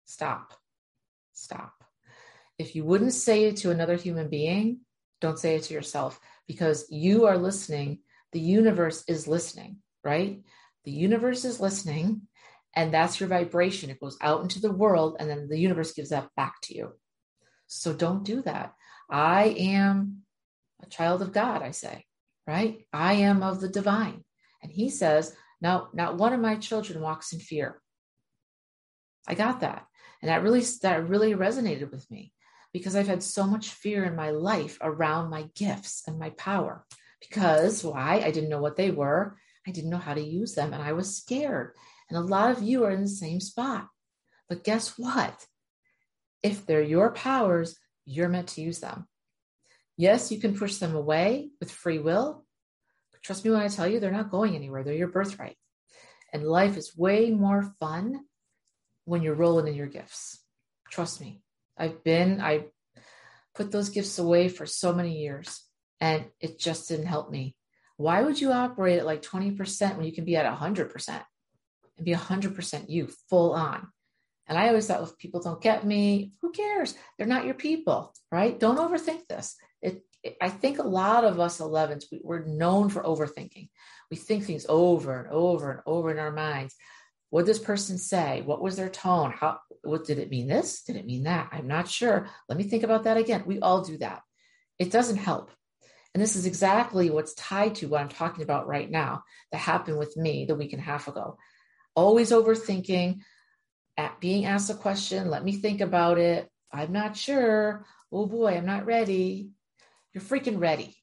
Stop. 0.06 0.54
Stop 1.34 1.84
if 2.58 2.75
you 2.75 2.84
wouldn't 2.86 3.13
say 3.13 3.45
it 3.45 3.58
to 3.58 3.71
another 3.71 3.95
human 3.95 4.30
being, 4.30 4.82
don't 5.21 5.39
say 5.39 5.56
it 5.56 5.63
to 5.63 5.73
yourself 5.73 6.19
because 6.47 6.86
you 6.89 7.25
are 7.25 7.38
listening. 7.38 7.99
The 8.34 8.39
universe 8.39 9.04
is 9.08 9.28
listening, 9.28 9.78
right? 10.04 10.41
The 10.86 10.91
universe 10.91 11.46
is 11.46 11.60
listening, 11.60 12.24
and 12.76 12.93
that's 12.93 13.19
your 13.19 13.30
vibration. 13.30 13.89
It 13.89 14.00
goes 14.00 14.17
out 14.22 14.41
into 14.41 14.60
the 14.60 14.72
world, 14.72 15.17
and 15.19 15.30
then 15.30 15.48
the 15.48 15.60
universe 15.60 15.93
gives 15.93 16.10
that 16.10 16.30
back 16.36 16.56
to 16.63 16.76
you. 16.76 16.93
So 17.67 17.93
don't 17.93 18.24
do 18.24 18.41
that. 18.41 18.74
I 19.10 19.56
am 19.58 20.24
a 20.82 20.88
child 20.88 21.22
of 21.22 21.32
God, 21.32 21.62
I 21.62 21.72
say, 21.72 22.06
right? 22.48 22.86
I 22.91 23.13
am 23.13 23.43
of 23.43 23.62
the 23.62 23.69
divine. 23.69 24.24
And 24.62 24.72
he 24.72 24.89
says, 24.89 25.36
now, 25.62 25.89
not 25.93 26.17
one 26.17 26.34
of 26.34 26.41
my 26.41 26.56
children 26.56 27.02
walks 27.02 27.32
in 27.32 27.39
fear. 27.39 27.82
I 29.28 29.36
got 29.36 29.62
that. 29.62 29.86
And 30.22 30.30
that 30.30 30.43
really 30.43 30.62
that 30.82 31.08
really 31.08 31.34
resonated 31.34 31.91
with 31.91 32.10
me 32.10 32.34
because 32.74 32.96
I've 32.96 33.08
had 33.08 33.24
so 33.24 33.46
much 33.46 33.69
fear 33.69 34.04
in 34.04 34.15
my 34.15 34.32
life 34.32 34.78
around 34.82 35.30
my 35.30 35.48
gifts 35.56 36.04
and 36.08 36.17
my 36.17 36.32
power. 36.32 36.86
Because 37.23 37.83
why? 37.83 38.21
I 38.23 38.31
didn't 38.31 38.49
know 38.49 38.62
what 38.62 38.75
they 38.75 38.91
were. 38.91 39.38
I 39.65 39.71
didn't 39.71 39.89
know 39.89 39.97
how 39.97 40.13
to 40.13 40.21
use 40.21 40.55
them 40.55 40.73
and 40.73 40.83
I 40.83 40.91
was 40.91 41.15
scared. 41.15 41.71
And 42.09 42.17
a 42.17 42.21
lot 42.21 42.51
of 42.51 42.62
you 42.62 42.83
are 42.83 42.91
in 42.91 43.01
the 43.01 43.07
same 43.07 43.39
spot. 43.39 43.88
But 44.49 44.63
guess 44.63 44.97
what? 44.97 45.45
If 46.41 46.65
they're 46.65 46.83
your 46.83 47.13
powers, 47.13 47.77
you're 48.05 48.27
meant 48.27 48.49
to 48.49 48.62
use 48.62 48.79
them. 48.79 49.07
Yes, 49.95 50.31
you 50.31 50.39
can 50.39 50.57
push 50.57 50.77
them 50.77 50.95
away 50.95 51.51
with 51.62 51.71
free 51.71 51.99
will. 51.99 52.45
But 53.13 53.21
trust 53.23 53.45
me 53.45 53.51
when 53.51 53.62
I 53.62 53.69
tell 53.69 53.88
you, 53.88 53.99
they're 53.99 54.12
not 54.12 54.31
going 54.31 54.55
anywhere. 54.55 54.83
They're 54.83 54.93
your 54.93 55.07
birthright. 55.07 55.55
And 56.33 56.43
life 56.43 56.75
is 56.75 56.97
way 56.97 57.29
more 57.29 57.73
fun 57.79 58.19
when 59.05 59.21
you're 59.21 59.36
rolling 59.36 59.67
in 59.67 59.75
your 59.75 59.88
gifts. 59.88 60.43
Trust 60.91 61.21
me. 61.21 61.41
I've 61.77 62.03
been, 62.03 62.41
I 62.41 62.65
put 63.55 63.71
those 63.71 63.89
gifts 63.89 64.19
away 64.19 64.49
for 64.49 64.65
so 64.65 64.93
many 64.93 65.19
years 65.19 65.62
and 65.99 66.25
it 66.39 66.60
just 66.60 66.89
didn't 66.89 67.06
help 67.06 67.29
me. 67.32 67.56
Why 67.97 68.21
would 68.21 68.39
you 68.39 68.51
operate 68.51 68.99
at 68.99 69.06
like 69.06 69.21
20% 69.21 69.95
when 69.95 70.06
you 70.06 70.12
can 70.12 70.25
be 70.25 70.36
at 70.36 70.51
100% 70.51 71.10
and 71.97 72.06
be 72.06 72.13
100% 72.13 72.89
you 72.89 73.10
full 73.29 73.53
on? 73.53 73.88
And 74.47 74.58
I 74.58 74.67
always 74.67 74.88
thought 74.88 75.03
if 75.03 75.17
people 75.17 75.41
don't 75.41 75.62
get 75.62 75.86
me, 75.86 76.34
who 76.41 76.51
cares? 76.51 76.95
They're 77.17 77.27
not 77.27 77.45
your 77.45 77.53
people, 77.53 78.13
right? 78.32 78.60
Don't 78.60 78.77
overthink 78.77 79.27
this. 79.27 79.56
It, 79.82 80.01
it, 80.21 80.36
I 80.41 80.49
think 80.49 80.79
a 80.79 80.84
lot 80.84 81.23
of 81.23 81.39
us 81.39 81.60
11s, 81.60 82.06
we, 82.12 82.19
we're 82.23 82.43
known 82.45 82.89
for 82.89 83.03
overthinking. 83.03 83.69
We 84.12 84.17
think 84.17 84.43
things 84.43 84.65
over 84.67 85.17
and 85.17 85.29
over 85.29 85.71
and 85.71 85.82
over 85.86 86.12
in 86.12 86.19
our 86.19 86.32
minds. 86.32 86.75
What 87.29 87.45
does 87.45 87.58
this 87.58 87.65
person 87.65 87.97
say? 87.97 88.41
What 88.45 88.62
was 88.62 88.75
their 88.75 88.89
tone? 88.89 89.32
How 89.32 89.60
what 89.82 90.06
did 90.06 90.19
it 90.19 90.29
mean 90.29 90.47
this? 90.47 90.84
Did 90.84 90.97
it 90.97 91.06
mean 91.06 91.23
that? 91.23 91.49
I'm 91.51 91.67
not 91.67 91.89
sure. 91.89 92.29
Let 92.47 92.58
me 92.58 92.63
think 92.63 92.84
about 92.84 93.06
that 93.06 93.17
again. 93.17 93.43
We 93.45 93.60
all 93.60 93.82
do 93.82 93.97
that. 93.97 94.21
It 94.77 94.91
doesn't 94.91 95.17
help. 95.17 95.51
And 96.13 96.21
this 96.21 96.36
is 96.36 96.45
exactly 96.45 97.10
what's 97.10 97.34
tied 97.34 97.76
to 97.76 97.88
what 97.88 98.02
I'm 98.02 98.10
talking 98.10 98.43
about 98.43 98.67
right 98.67 98.89
now 98.89 99.23
that 99.52 99.58
happened 99.58 99.97
with 99.97 100.15
me 100.15 100.45
the 100.45 100.56
week 100.56 100.73
and 100.73 100.82
a 100.82 100.86
half 100.86 101.08
ago. 101.08 101.38
Always 101.95 102.32
overthinking, 102.32 103.21
at 103.97 104.19
being 104.19 104.45
asked 104.45 104.69
a 104.69 104.76
question, 104.76 105.30
let 105.30 105.43
me 105.43 105.54
think 105.54 105.82
about 105.82 106.17
it. 106.17 106.49
I'm 106.71 106.91
not 106.91 107.15
sure. 107.15 107.86
Oh 108.12 108.26
boy, 108.26 108.58
I'm 108.58 108.65
not 108.65 108.86
ready. 108.86 109.52
You're 110.13 110.23
freaking 110.23 110.60
ready. 110.60 110.95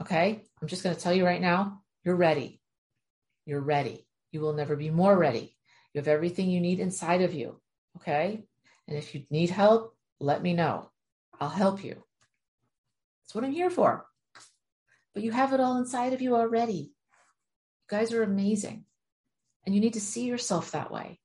Okay. 0.00 0.42
I'm 0.60 0.68
just 0.68 0.82
going 0.82 0.94
to 0.94 1.00
tell 1.00 1.12
you 1.12 1.24
right 1.24 1.40
now, 1.40 1.82
you're 2.04 2.16
ready. 2.16 2.60
You're 3.44 3.60
ready. 3.60 4.06
You 4.32 4.40
will 4.40 4.54
never 4.54 4.76
be 4.76 4.90
more 4.90 5.16
ready. 5.16 5.56
You 5.92 5.98
have 6.00 6.08
everything 6.08 6.50
you 6.50 6.60
need 6.60 6.80
inside 6.80 7.22
of 7.22 7.34
you. 7.34 7.60
Okay. 7.96 8.44
And 8.88 8.96
if 8.96 9.14
you 9.14 9.24
need 9.30 9.50
help, 9.50 9.94
let 10.18 10.42
me 10.42 10.54
know. 10.54 10.90
I'll 11.38 11.48
help 11.48 11.84
you. 11.84 12.02
That's 13.22 13.34
what 13.34 13.44
I'm 13.44 13.52
here 13.52 13.70
for. 13.70 14.06
But 15.14 15.22
you 15.22 15.32
have 15.32 15.52
it 15.52 15.60
all 15.60 15.76
inside 15.76 16.12
of 16.12 16.22
you 16.22 16.36
already. 16.36 16.92
You 17.82 17.88
guys 17.88 18.12
are 18.12 18.22
amazing. 18.22 18.84
And 19.66 19.74
you 19.74 19.80
need 19.80 19.94
to 19.94 20.00
see 20.00 20.24
yourself 20.24 20.70
that 20.72 20.90
way. 20.90 21.20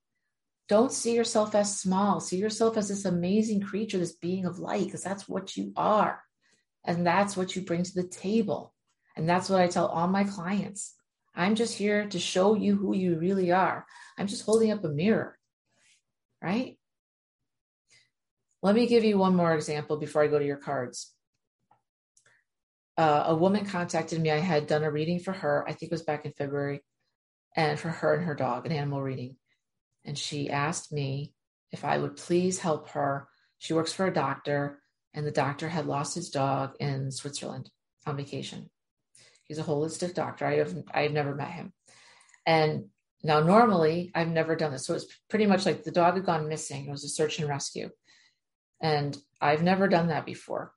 Don't 0.68 0.92
see 0.92 1.16
yourself 1.16 1.54
as 1.54 1.80
small. 1.80 2.20
See 2.20 2.38
yourself 2.38 2.76
as 2.78 2.90
this 2.90 3.06
amazing 3.06 3.62
creature, 3.62 4.00
this 4.00 4.16
being 4.16 4.46
of 4.46 4.60
light, 4.60 4.86
because 4.86 5.04
that's 5.04 5.30
what 5.30 5.56
you 5.56 5.72
are. 5.76 6.22
And 6.84 7.06
that's 7.06 7.38
what 7.38 7.56
you 7.56 7.62
bring 7.62 7.84
to 7.84 7.94
the 7.94 8.08
table. 8.08 8.74
And 9.16 9.30
that's 9.30 9.50
what 9.50 9.62
I 9.62 9.68
tell 9.68 9.88
all 9.88 10.08
my 10.08 10.24
clients. 10.24 10.96
I'm 11.36 11.56
just 11.56 11.78
here 11.78 12.08
to 12.08 12.20
show 12.20 12.56
you 12.56 12.76
who 12.76 12.96
you 12.96 13.20
really 13.20 13.52
are. 13.52 13.86
I'm 14.18 14.28
just 14.28 14.46
holding 14.46 14.72
up 14.72 14.84
a 14.84 14.90
mirror, 14.90 15.38
right? 16.42 16.78
Let 18.62 18.76
me 18.76 18.88
give 18.88 19.04
you 19.04 19.18
one 19.18 19.36
more 19.36 19.54
example 19.54 19.98
before 19.98 20.24
I 20.24 20.28
go 20.28 20.40
to 20.40 20.46
your 20.46 20.58
cards. 20.58 21.15
Uh, 22.98 23.26
a 23.28 23.36
woman 23.36 23.66
contacted 23.66 24.22
me. 24.22 24.32
I 24.32 24.40
had 24.40 24.68
done 24.68 24.84
a 24.84 24.92
reading 24.92 25.20
for 25.20 25.34
her, 25.34 25.66
I 25.68 25.74
think 25.74 25.92
it 25.92 25.96
was 25.96 26.04
back 26.04 26.26
in 26.26 26.32
February, 26.32 26.82
and 27.56 27.80
for 27.80 27.90
her 27.90 28.14
and 28.16 28.26
her 28.26 28.36
dog, 28.36 28.66
an 28.66 28.72
animal 28.72 29.02
reading. 29.02 29.36
And 30.06 30.18
she 30.18 30.50
asked 30.50 30.94
me 30.94 31.34
if 31.72 31.84
I 31.84 31.98
would 31.98 32.16
please 32.16 32.60
help 32.60 32.90
her. 32.90 33.28
She 33.58 33.74
works 33.74 33.92
for 33.92 34.06
a 34.06 34.14
doctor, 34.14 34.80
and 35.14 35.26
the 35.26 35.32
doctor 35.32 35.68
had 35.68 35.88
lost 35.88 36.16
his 36.16 36.30
dog 36.30 36.76
in 36.80 37.12
Switzerland 37.12 37.70
on 38.06 38.18
vacation. 38.18 38.70
He's 39.44 39.60
a 39.60 39.64
holistic 39.64 40.14
doctor. 40.14 40.46
I 40.46 40.56
have 40.56 40.76
I've 40.94 41.12
never 41.12 41.36
met 41.36 41.52
him. 41.52 41.74
And 42.46 42.86
now 43.24 43.40
normally 43.40 44.12
I've 44.14 44.28
never 44.28 44.56
done 44.56 44.72
this. 44.72 44.86
So 44.86 44.94
it's 44.94 45.08
pretty 45.30 45.46
much 45.46 45.66
like 45.66 45.84
the 45.84 45.92
dog 45.92 46.16
had 46.16 46.26
gone 46.26 46.48
missing. 46.48 46.86
It 46.86 46.92
was 46.92 47.04
a 47.04 47.10
search 47.10 47.40
and 47.40 47.50
rescue. 47.50 47.90
And 48.82 49.18
I've 49.42 49.64
never 49.64 49.88
done 49.88 50.08
that 50.08 50.26
before. 50.26 50.75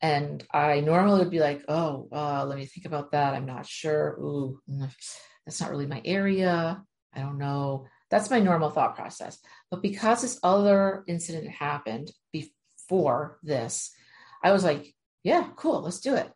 And 0.00 0.44
I 0.52 0.80
normally 0.80 1.20
would 1.20 1.30
be 1.30 1.40
like, 1.40 1.64
oh, 1.68 2.08
uh, 2.12 2.44
let 2.44 2.58
me 2.58 2.66
think 2.66 2.86
about 2.86 3.12
that. 3.12 3.34
I'm 3.34 3.46
not 3.46 3.66
sure. 3.66 4.16
Ooh, 4.20 4.60
mm, 4.68 4.90
that's 5.46 5.60
not 5.60 5.70
really 5.70 5.86
my 5.86 6.02
area. 6.04 6.82
I 7.14 7.20
don't 7.20 7.38
know. 7.38 7.86
That's 8.10 8.30
my 8.30 8.40
normal 8.40 8.70
thought 8.70 8.96
process. 8.96 9.38
But 9.70 9.82
because 9.82 10.22
this 10.22 10.38
other 10.42 11.04
incident 11.08 11.48
happened 11.48 12.10
before 12.32 13.38
this, 13.42 13.92
I 14.42 14.52
was 14.52 14.62
like, 14.64 14.94
yeah, 15.22 15.48
cool, 15.56 15.80
let's 15.80 16.00
do 16.00 16.14
it. 16.14 16.30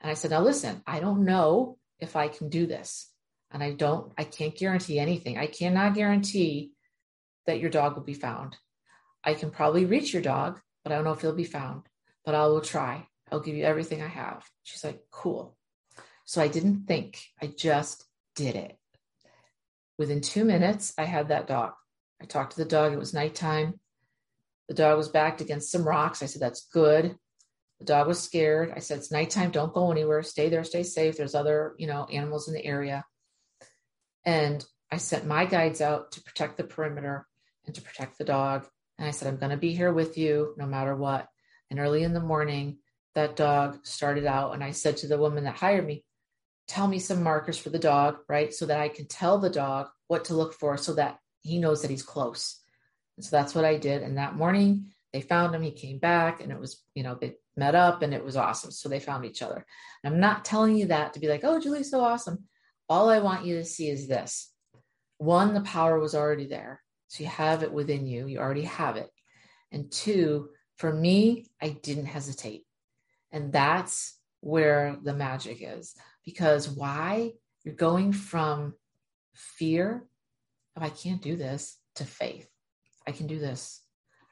And 0.00 0.10
I 0.10 0.14
said, 0.14 0.30
now 0.30 0.40
listen, 0.40 0.82
I 0.86 1.00
don't 1.00 1.24
know 1.24 1.76
if 1.98 2.16
I 2.16 2.28
can 2.28 2.48
do 2.48 2.66
this. 2.66 3.12
And 3.50 3.62
I 3.62 3.72
don't, 3.72 4.12
I 4.16 4.24
can't 4.24 4.56
guarantee 4.56 4.98
anything. 4.98 5.36
I 5.36 5.46
cannot 5.46 5.94
guarantee 5.94 6.72
that 7.46 7.60
your 7.60 7.70
dog 7.70 7.96
will 7.96 8.04
be 8.04 8.14
found. 8.14 8.56
I 9.24 9.34
can 9.34 9.50
probably 9.50 9.84
reach 9.84 10.12
your 10.12 10.22
dog, 10.22 10.60
but 10.82 10.92
I 10.92 10.96
don't 10.96 11.04
know 11.04 11.12
if 11.12 11.20
he'll 11.20 11.34
be 11.34 11.44
found. 11.44 11.82
But 12.24 12.34
I 12.34 12.46
will 12.46 12.60
try. 12.60 13.06
I'll 13.30 13.40
give 13.40 13.56
you 13.56 13.64
everything 13.64 14.02
I 14.02 14.08
have. 14.08 14.44
She's 14.62 14.84
like, 14.84 15.02
cool. 15.10 15.56
So 16.24 16.42
I 16.42 16.48
didn't 16.48 16.86
think, 16.86 17.20
I 17.40 17.46
just 17.46 18.04
did 18.36 18.56
it. 18.56 18.76
Within 19.98 20.20
two 20.20 20.44
minutes, 20.44 20.94
I 20.96 21.04
had 21.04 21.28
that 21.28 21.46
dog. 21.46 21.72
I 22.22 22.24
talked 22.24 22.52
to 22.52 22.58
the 22.58 22.68
dog. 22.68 22.92
It 22.92 22.98
was 22.98 23.14
nighttime. 23.14 23.78
The 24.68 24.74
dog 24.74 24.96
was 24.96 25.08
backed 25.08 25.40
against 25.40 25.70
some 25.70 25.86
rocks. 25.86 26.22
I 26.22 26.26
said, 26.26 26.40
That's 26.40 26.66
good. 26.72 27.16
The 27.80 27.84
dog 27.84 28.06
was 28.06 28.22
scared. 28.22 28.72
I 28.74 28.78
said, 28.78 28.98
It's 28.98 29.10
nighttime. 29.10 29.50
Don't 29.50 29.74
go 29.74 29.90
anywhere. 29.90 30.22
Stay 30.22 30.48
there. 30.48 30.64
Stay 30.64 30.84
safe. 30.84 31.16
There's 31.16 31.34
other, 31.34 31.74
you 31.78 31.86
know, 31.86 32.04
animals 32.04 32.48
in 32.48 32.54
the 32.54 32.64
area. 32.64 33.04
And 34.24 34.64
I 34.92 34.98
sent 34.98 35.26
my 35.26 35.46
guides 35.46 35.80
out 35.80 36.12
to 36.12 36.22
protect 36.22 36.56
the 36.56 36.64
perimeter 36.64 37.26
and 37.66 37.74
to 37.74 37.82
protect 37.82 38.18
the 38.18 38.24
dog. 38.24 38.66
And 38.98 39.08
I 39.08 39.12
said, 39.12 39.28
I'm 39.28 39.38
going 39.38 39.50
to 39.50 39.56
be 39.56 39.74
here 39.74 39.92
with 39.92 40.18
you 40.18 40.54
no 40.56 40.66
matter 40.66 40.94
what. 40.94 41.26
And 41.70 41.78
early 41.78 42.02
in 42.02 42.12
the 42.12 42.20
morning, 42.20 42.78
that 43.14 43.36
dog 43.36 43.86
started 43.86 44.26
out. 44.26 44.54
And 44.54 44.62
I 44.62 44.72
said 44.72 44.98
to 44.98 45.08
the 45.08 45.18
woman 45.18 45.44
that 45.44 45.56
hired 45.56 45.86
me, 45.86 46.04
tell 46.68 46.86
me 46.86 46.98
some 46.98 47.22
markers 47.22 47.58
for 47.58 47.70
the 47.70 47.78
dog, 47.78 48.18
right? 48.28 48.52
So 48.52 48.66
that 48.66 48.80
I 48.80 48.88
can 48.88 49.06
tell 49.06 49.38
the 49.38 49.50
dog 49.50 49.88
what 50.08 50.26
to 50.26 50.34
look 50.34 50.54
for 50.54 50.76
so 50.76 50.94
that 50.94 51.18
he 51.42 51.58
knows 51.58 51.82
that 51.82 51.90
he's 51.90 52.02
close. 52.02 52.60
And 53.16 53.24
so 53.24 53.36
that's 53.36 53.54
what 53.54 53.64
I 53.64 53.76
did. 53.76 54.02
And 54.02 54.18
that 54.18 54.36
morning 54.36 54.92
they 55.12 55.20
found 55.20 55.54
him. 55.54 55.62
He 55.62 55.72
came 55.72 55.98
back 55.98 56.40
and 56.40 56.52
it 56.52 56.58
was, 56.58 56.82
you 56.94 57.02
know, 57.02 57.16
they 57.20 57.34
met 57.56 57.74
up 57.74 58.02
and 58.02 58.14
it 58.14 58.24
was 58.24 58.36
awesome. 58.36 58.70
So 58.70 58.88
they 58.88 59.00
found 59.00 59.24
each 59.24 59.42
other. 59.42 59.64
And 60.04 60.14
I'm 60.14 60.20
not 60.20 60.44
telling 60.44 60.76
you 60.76 60.86
that 60.86 61.14
to 61.14 61.20
be 61.20 61.28
like, 61.28 61.42
oh, 61.44 61.60
Julie's 61.60 61.90
so 61.90 62.00
awesome. 62.00 62.44
All 62.88 63.10
I 63.10 63.18
want 63.18 63.44
you 63.44 63.56
to 63.56 63.64
see 63.64 63.88
is 63.88 64.08
this 64.08 64.52
one, 65.18 65.52
the 65.52 65.60
power 65.60 65.98
was 65.98 66.14
already 66.14 66.46
there. 66.46 66.82
So 67.08 67.24
you 67.24 67.28
have 67.28 67.62
it 67.62 67.72
within 67.72 68.06
you, 68.06 68.26
you 68.26 68.38
already 68.38 68.62
have 68.62 68.96
it. 68.96 69.10
And 69.72 69.90
two, 69.90 70.50
for 70.80 70.90
me, 70.90 71.44
I 71.60 71.76
didn't 71.82 72.06
hesitate. 72.06 72.64
And 73.32 73.52
that's 73.52 74.18
where 74.40 74.96
the 75.02 75.12
magic 75.12 75.58
is. 75.60 75.94
Because 76.24 76.70
why? 76.70 77.32
You're 77.64 77.74
going 77.74 78.14
from 78.14 78.72
fear 79.34 80.06
of 80.74 80.82
I 80.82 80.88
can't 80.88 81.20
do 81.20 81.36
this 81.36 81.76
to 81.96 82.04
faith. 82.06 82.48
I 83.06 83.12
can 83.12 83.26
do 83.26 83.38
this. 83.38 83.82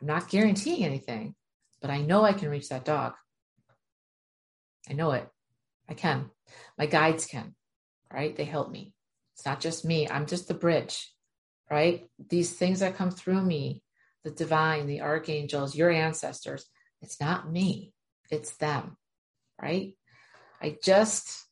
I'm 0.00 0.06
not 0.06 0.30
guaranteeing 0.30 0.84
anything, 0.84 1.34
but 1.82 1.90
I 1.90 2.00
know 2.00 2.24
I 2.24 2.32
can 2.32 2.48
reach 2.48 2.70
that 2.70 2.87
dog. 2.87 3.12
I 4.88 4.94
know 4.94 5.11
it. 5.11 5.28
I 5.87 5.92
can. 5.92 6.30
My 6.78 6.87
guides 6.87 7.26
can, 7.26 7.54
right? 8.11 8.34
They 8.34 8.44
help 8.44 8.70
me. 8.70 8.94
It's 9.34 9.44
not 9.44 9.61
just 9.61 9.84
me. 9.84 10.08
I'm 10.08 10.24
just 10.24 10.48
the 10.48 10.54
bridge, 10.54 11.12
right? 11.70 12.08
These 12.30 12.54
things 12.54 12.80
that 12.80 12.96
come 12.96 13.11
through 13.11 13.42
me, 13.42 13.82
the 14.24 14.31
divine, 14.31 14.87
the 14.87 15.00
archangels, 15.00 15.76
your 15.76 15.90
ancestors, 15.90 16.66
it's 17.00 17.20
not 17.20 17.50
me, 17.50 17.92
it's 18.31 18.57
them, 18.57 18.96
right? 19.61 19.94
I 20.61 20.76
just 20.83 21.44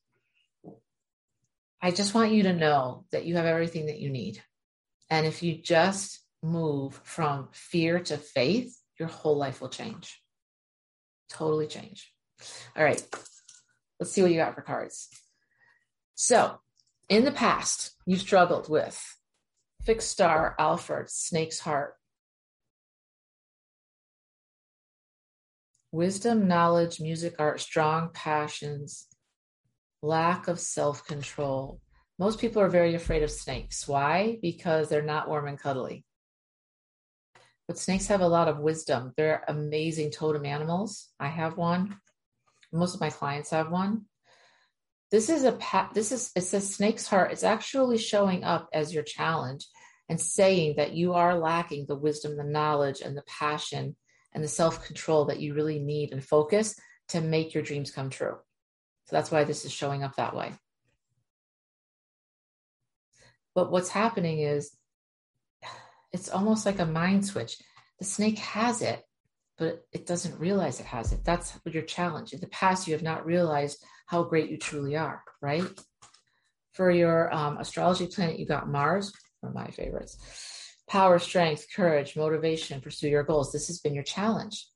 I 1.81 1.91
just 1.91 2.15
want 2.15 2.33
you 2.33 2.45
to 2.45 2.53
know 2.53 3.05
that 3.13 3.27
you 3.27 3.37
have 3.37 3.47
everything 3.47 3.87
that 3.87 4.01
you 4.01 4.11
need. 4.11 4.43
And 5.11 5.27
if 5.27 5.43
you 5.43 5.57
just 5.57 6.21
move 6.43 7.01
from 7.05 7.49
fear 7.53 8.01
to 8.01 8.17
faith, 8.17 8.77
your 8.99 9.09
whole 9.09 9.37
life 9.37 9.61
will 9.61 9.69
change. 9.69 10.21
Totally 11.29 11.67
change. 11.67 12.13
All 12.77 12.83
right. 12.83 13.05
Let's 14.01 14.13
see 14.13 14.23
what 14.23 14.31
you 14.31 14.37
got 14.37 14.55
for 14.55 14.63
cards. 14.63 15.09
So, 16.15 16.59
in 17.09 17.25
the 17.25 17.33
past, 17.33 17.95
you 18.07 18.17
struggled 18.17 18.69
with 18.69 19.01
fixed 19.85 20.11
star, 20.11 20.55
Alphard, 20.59 21.09
snake's 21.09 21.61
heart, 21.61 21.95
wisdom, 25.97 26.47
knowledge, 26.47 27.01
music, 27.01 27.35
art, 27.39 27.59
strong 27.59 28.11
passions, 28.13 29.07
lack 30.03 30.47
of 30.47 30.61
self 30.61 31.07
control. 31.07 31.81
Most 32.19 32.39
people 32.39 32.61
are 32.63 32.69
very 32.69 32.95
afraid 32.95 33.23
of 33.23 33.31
snakes. 33.31 33.89
Why? 33.89 34.39
Because 34.43 34.89
they're 34.89 35.03
not 35.03 35.29
warm 35.29 35.49
and 35.49 35.59
cuddly. 35.59 36.05
But 37.67 37.79
snakes 37.79 38.07
have 38.09 38.21
a 38.21 38.29
lot 38.29 38.47
of 38.47 38.59
wisdom. 38.59 39.13
They're 39.17 39.43
amazing 39.49 40.11
totem 40.11 40.45
animals. 40.45 41.09
I 41.19 41.29
have 41.29 41.57
one. 41.57 41.97
Most 42.73 42.95
of 42.95 43.01
my 43.01 43.11
clients 43.11 43.51
have 43.51 43.71
one. 43.71 44.03
This 45.11 45.31
is 45.31 45.45
a 45.45 45.53
pa- 45.53 45.91
this 45.95 46.13
is 46.13 46.31
it 46.37 46.43
says 46.43 46.75
snake's 46.75 47.07
heart. 47.07 47.33
It's 47.33 47.45
actually 47.45 47.99
showing 47.99 48.45
up 48.45 48.69
as 48.73 48.93
your 48.93 49.03
challenge 49.03 49.67
and 50.09 50.21
saying 50.21 50.75
that 50.77 50.93
you 50.93 51.15
are 51.15 51.39
lacking 51.39 51.87
the 51.87 51.97
wisdom, 51.97 52.37
the 52.37 52.45
knowledge, 52.45 53.01
and 53.01 53.17
the 53.17 53.25
passion 53.27 53.97
and 54.37 54.45
the 54.45 54.49
self 54.49 54.85
control 54.85 55.25
that 55.25 55.41
you 55.41 55.55
really 55.55 55.79
need 55.79 56.13
and 56.13 56.23
focus 56.23 56.79
to 57.09 57.23
make 57.23 57.55
your 57.55 57.63
dreams 57.63 57.91
come 57.91 58.11
true. 58.11 58.37
So 59.07 59.17
that's 59.17 59.31
why 59.31 59.45
this 59.45 59.65
is 59.65 59.73
showing 59.73 60.05
up 60.05 60.17
that 60.17 60.37
way. 60.37 60.53
But 63.55 63.73
what's 63.73 63.89
happening 63.89 64.41
is 64.41 64.77
it's 66.13 66.29
almost 66.29 66.67
like 66.67 66.79
a 66.79 66.87
mind 66.87 67.25
switch. 67.25 67.57
The 67.99 68.05
snake 68.05 68.39
has 68.39 68.83
it, 68.83 69.03
but 69.57 69.87
it 69.91 70.07
doesn't 70.07 70.39
realize 70.39 70.81
it 70.81 70.87
has 70.87 71.13
it. 71.13 71.25
That's 71.25 71.59
your 71.65 71.83
challenge. 71.83 72.35
In 72.35 72.41
the 72.41 72.49
past, 72.49 72.87
you 72.87 72.93
have 72.93 73.03
not 73.03 73.25
realized 73.25 73.83
how 74.07 74.23
great 74.23 74.51
you 74.51 74.59
truly 74.59 74.97
are, 74.97 75.23
right? 75.41 75.65
For 76.73 76.91
your 76.91 77.33
um, 77.33 77.57
astrology 77.57 78.07
planet, 78.07 78.39
you 78.39 78.47
got 78.47 78.69
Mars, 78.69 79.15
one 79.41 79.51
of 79.51 79.55
my 79.55 79.71
favorites. 79.71 80.19
Power, 80.89 81.19
strength, 81.19 81.67
courage, 81.75 82.17
motivation, 82.17 82.81
pursue 82.81 83.09
your 83.09 83.25
goals. 83.25 83.53
This 83.53 83.67
has 83.67 83.81
been 83.81 83.95
your 83.95 84.05
challenge. 84.05 84.69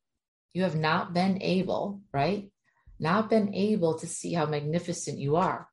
You 0.53 0.65
have 0.65 0.75
not 0.77 1.15
been 1.15 1.41
able, 1.41 2.01
right, 2.13 2.51
not 2.99 3.31
been 3.31 3.55
able 3.55 3.95
to 3.99 4.07
see 4.07 4.33
how 4.33 4.47
magnificent 4.47 5.19
you 5.19 5.37
are, 5.37 5.69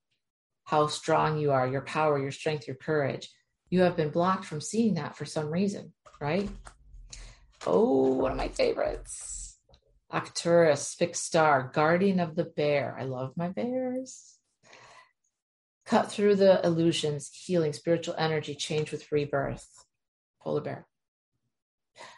how 0.66 0.88
strong 0.88 1.40
you 1.40 1.52
are, 1.52 1.68
your 1.68 1.82
power, 1.82 2.20
your 2.20 2.32
strength, 2.32 2.68
your 2.68 2.76
courage. 2.76 3.30
You 3.70 3.82
have 3.82 3.98
been 3.98 4.12
blocked 4.12 4.46
from 4.46 4.62
seeing 4.62 4.94
that 4.94 5.18
for 5.18 5.26
some 5.26 5.50
reason, 5.50 5.94
right? 6.22 6.50
Oh, 7.66 8.14
one 8.14 8.32
of 8.32 8.38
my 8.38 8.50
favorites. 8.50 9.58
Arcturus, 10.10 10.94
fixed 10.94 11.26
star, 11.26 11.72
guardian 11.74 12.20
of 12.20 12.36
the 12.36 12.46
bear. 12.46 12.96
I 12.98 13.04
love 13.04 13.34
my 13.36 13.50
bears. 13.50 14.38
Cut 15.86 16.12
through 16.12 16.36
the 16.36 16.66
illusions, 16.66 17.30
healing, 17.34 17.74
spiritual 17.74 18.16
energy, 18.18 18.56
change 18.56 18.92
with 18.92 19.12
rebirth. 19.12 19.68
Polar 20.42 20.62
bear. 20.62 20.88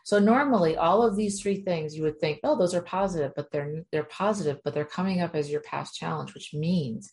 So 0.04 0.20
normally 0.20 0.76
all 0.76 1.04
of 1.04 1.16
these 1.16 1.42
three 1.42 1.62
things 1.62 1.96
you 1.96 2.04
would 2.04 2.20
think, 2.20 2.40
oh, 2.44 2.58
those 2.58 2.76
are 2.76 2.82
positive, 2.82 3.32
but 3.36 3.52
they're 3.52 3.84
they're 3.92 4.04
positive, 4.04 4.60
but 4.64 4.74
they're 4.74 4.86
coming 4.86 5.22
up 5.22 5.36
as 5.36 5.50
your 5.50 5.62
past 5.62 5.96
challenge, 5.96 6.34
which 6.34 6.54
means 6.54 7.12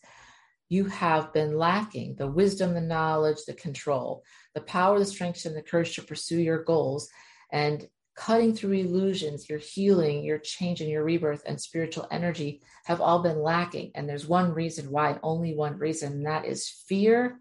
you 0.69 0.85
have 0.85 1.31
been 1.33 1.57
lacking 1.57 2.15
the 2.15 2.27
wisdom, 2.27 2.73
the 2.73 2.81
knowledge, 2.81 3.37
the 3.47 3.53
control, 3.53 4.23
the 4.53 4.61
power, 4.61 4.99
the 4.99 5.05
strength, 5.05 5.45
and 5.45 5.55
the 5.55 5.61
courage 5.61 5.95
to 5.95 6.01
pursue 6.01 6.39
your 6.41 6.63
goals 6.63 7.09
and 7.51 7.87
cutting 8.17 8.53
through 8.53 8.73
illusions, 8.73 9.47
your 9.47 9.59
healing, 9.59 10.23
your 10.23 10.39
change 10.39 10.81
and 10.81 10.89
your 10.89 11.03
rebirth 11.03 11.43
and 11.45 11.61
spiritual 11.61 12.07
energy 12.11 12.61
have 12.85 12.99
all 12.99 13.21
been 13.21 13.41
lacking. 13.41 13.91
And 13.95 14.09
there's 14.09 14.27
one 14.27 14.53
reason 14.53 14.89
why, 14.89 15.19
only 15.21 15.53
one 15.55 15.77
reason, 15.77 16.13
and 16.13 16.25
that 16.25 16.45
is 16.45 16.67
fear, 16.67 17.39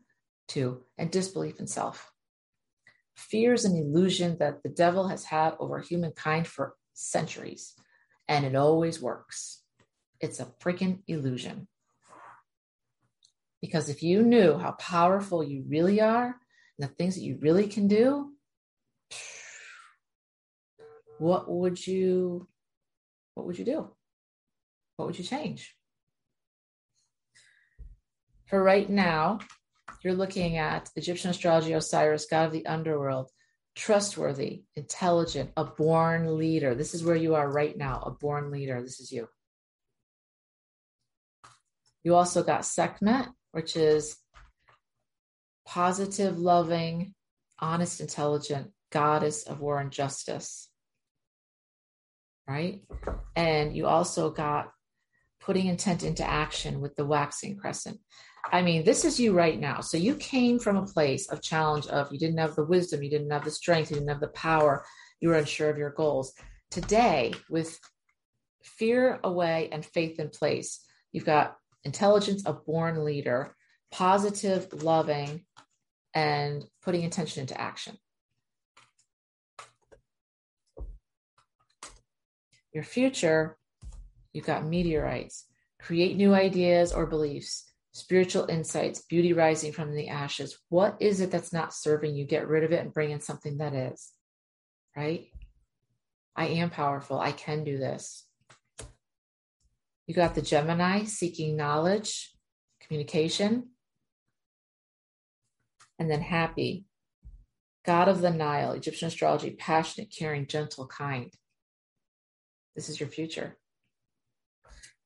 too, 0.48 0.82
and 0.98 1.10
disbelief 1.10 1.58
in 1.58 1.66
self. 1.66 2.12
Fear 3.16 3.54
is 3.54 3.64
an 3.64 3.76
illusion 3.76 4.36
that 4.38 4.62
the 4.62 4.68
devil 4.68 5.08
has 5.08 5.24
had 5.24 5.54
over 5.58 5.80
humankind 5.80 6.46
for 6.46 6.74
centuries, 6.92 7.74
and 8.28 8.44
it 8.44 8.54
always 8.54 9.00
works. 9.00 9.62
It's 10.20 10.40
a 10.40 10.46
freaking 10.60 11.00
illusion. 11.06 11.68
Because 13.60 13.88
if 13.88 14.02
you 14.02 14.22
knew 14.22 14.58
how 14.58 14.72
powerful 14.72 15.42
you 15.42 15.64
really 15.66 16.00
are 16.00 16.36
and 16.78 16.88
the 16.88 16.94
things 16.94 17.14
that 17.14 17.22
you 17.22 17.38
really 17.40 17.66
can 17.66 17.88
do, 17.88 18.32
what 21.18 21.50
would 21.50 21.86
you 21.86 22.48
what 23.34 23.46
would 23.46 23.58
you 23.58 23.64
do? 23.64 23.90
What 24.96 25.06
would 25.06 25.18
you 25.18 25.24
change? 25.24 25.74
For 28.46 28.62
right 28.62 28.88
now, 28.88 29.40
you're 30.06 30.14
looking 30.14 30.56
at 30.56 30.88
Egyptian 30.94 31.30
astrology 31.30 31.72
Osiris, 31.72 32.26
god 32.26 32.46
of 32.46 32.52
the 32.52 32.64
underworld, 32.64 33.28
trustworthy, 33.74 34.62
intelligent, 34.76 35.50
a 35.56 35.64
born 35.64 36.38
leader. 36.38 36.76
This 36.76 36.94
is 36.94 37.02
where 37.02 37.16
you 37.16 37.34
are 37.34 37.50
right 37.50 37.76
now, 37.76 38.04
a 38.06 38.12
born 38.12 38.52
leader. 38.52 38.80
This 38.80 39.00
is 39.00 39.10
you. 39.10 39.26
You 42.04 42.14
also 42.14 42.44
got 42.44 42.64
Sekhmet, 42.64 43.26
which 43.50 43.76
is 43.76 44.16
positive, 45.66 46.38
loving, 46.38 47.12
honest, 47.58 48.00
intelligent, 48.00 48.70
goddess 48.92 49.42
of 49.42 49.58
war 49.58 49.80
and 49.80 49.90
justice. 49.90 50.68
Right? 52.46 52.82
And 53.34 53.76
you 53.76 53.86
also 53.86 54.30
got 54.30 54.70
putting 55.40 55.66
intent 55.66 56.04
into 56.04 56.24
action 56.24 56.80
with 56.80 56.94
the 56.94 57.04
waxing 57.04 57.56
crescent. 57.56 57.98
I 58.52 58.62
mean, 58.62 58.84
this 58.84 59.04
is 59.04 59.18
you 59.18 59.32
right 59.32 59.58
now. 59.58 59.80
So 59.80 59.96
you 59.96 60.14
came 60.14 60.58
from 60.58 60.76
a 60.76 60.86
place 60.86 61.28
of 61.28 61.42
challenge 61.42 61.86
of 61.88 62.12
you 62.12 62.18
didn't 62.18 62.38
have 62.38 62.54
the 62.54 62.64
wisdom, 62.64 63.02
you 63.02 63.10
didn't 63.10 63.30
have 63.30 63.44
the 63.44 63.50
strength, 63.50 63.90
you 63.90 63.96
didn't 63.96 64.08
have 64.08 64.20
the 64.20 64.28
power, 64.28 64.84
you 65.20 65.28
were 65.28 65.36
unsure 65.36 65.70
of 65.70 65.78
your 65.78 65.90
goals. 65.90 66.32
Today, 66.70 67.34
with 67.48 67.78
fear 68.62 69.18
away 69.24 69.68
and 69.72 69.84
faith 69.84 70.18
in 70.20 70.28
place, 70.28 70.84
you've 71.12 71.24
got 71.24 71.56
intelligence, 71.84 72.42
a 72.46 72.52
born 72.52 73.04
leader, 73.04 73.54
positive, 73.90 74.82
loving, 74.82 75.44
and 76.14 76.64
putting 76.82 77.02
intention 77.02 77.42
into 77.42 77.60
action. 77.60 77.96
Your 82.72 82.84
future, 82.84 83.56
you've 84.32 84.46
got 84.46 84.66
meteorites, 84.66 85.46
create 85.80 86.16
new 86.16 86.34
ideas 86.34 86.92
or 86.92 87.06
beliefs, 87.06 87.72
spiritual 87.96 88.46
insights, 88.46 89.02
beauty 89.08 89.32
rising 89.32 89.72
from 89.72 89.94
the 89.94 90.08
ashes. 90.08 90.58
What 90.68 90.96
is 91.00 91.20
it 91.20 91.30
that's 91.30 91.52
not 91.52 91.72
serving 91.72 92.14
you? 92.14 92.26
Get 92.26 92.46
rid 92.46 92.62
of 92.62 92.72
it 92.72 92.82
and 92.82 92.92
bring 92.92 93.10
in 93.10 93.20
something 93.20 93.56
that 93.58 93.72
is, 93.74 94.12
right? 94.94 95.28
I 96.36 96.48
am 96.48 96.68
powerful. 96.68 97.18
I 97.18 97.32
can 97.32 97.64
do 97.64 97.78
this. 97.78 98.26
You 100.06 100.14
got 100.14 100.34
the 100.34 100.42
Gemini 100.42 101.04
seeking 101.04 101.56
knowledge, 101.56 102.34
communication, 102.80 103.70
and 105.98 106.10
then 106.10 106.22
Hapi. 106.22 106.84
God 107.86 108.08
of 108.08 108.20
the 108.20 108.30
Nile, 108.30 108.72
Egyptian 108.72 109.08
astrology, 109.08 109.50
passionate, 109.50 110.12
caring, 110.16 110.46
gentle, 110.46 110.86
kind. 110.86 111.32
This 112.74 112.90
is 112.90 113.00
your 113.00 113.08
future. 113.08 113.56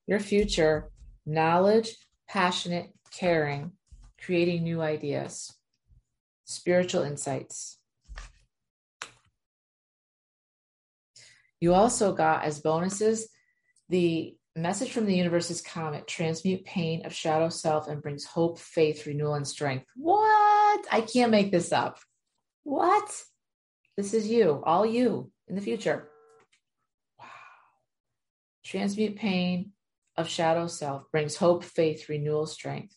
Your 0.09 0.19
future, 0.19 0.91
knowledge, 1.25 1.95
passionate, 2.31 2.93
caring, 3.11 3.73
creating 4.25 4.63
new 4.63 4.81
ideas, 4.81 5.53
spiritual 6.45 7.03
insights. 7.03 7.77
You 11.61 11.75
also 11.75 12.15
got 12.15 12.45
as 12.45 12.61
bonuses 12.61 13.29
the 13.89 14.37
message 14.55 14.93
from 14.93 15.07
the 15.07 15.17
universe 15.17 15.51
is 15.51 15.61
comet 15.61 16.07
transmute 16.07 16.65
pain 16.65 17.05
of 17.05 17.13
shadow 17.13 17.49
self 17.49 17.89
and 17.89 18.01
brings 18.01 18.25
hope 18.25 18.61
faith 18.61 19.07
renewal 19.07 19.35
and 19.35 19.47
strength. 19.47 19.87
What? 19.97 20.87
I 20.93 21.01
can't 21.01 21.33
make 21.33 21.51
this 21.51 21.73
up. 21.73 21.99
What? 22.63 23.11
This 23.97 24.15
is 24.15 24.29
you 24.29 24.63
all 24.65 24.87
you 24.87 25.33
in 25.49 25.57
the 25.57 25.61
future. 25.61 26.09
Wow. 27.19 27.27
Transmute 28.63 29.17
pain 29.17 29.73
of 30.21 30.29
shadow 30.29 30.67
self 30.67 31.11
brings 31.11 31.37
hope, 31.37 31.65
faith, 31.65 32.09
renewal, 32.09 32.47
strength. 32.47 32.95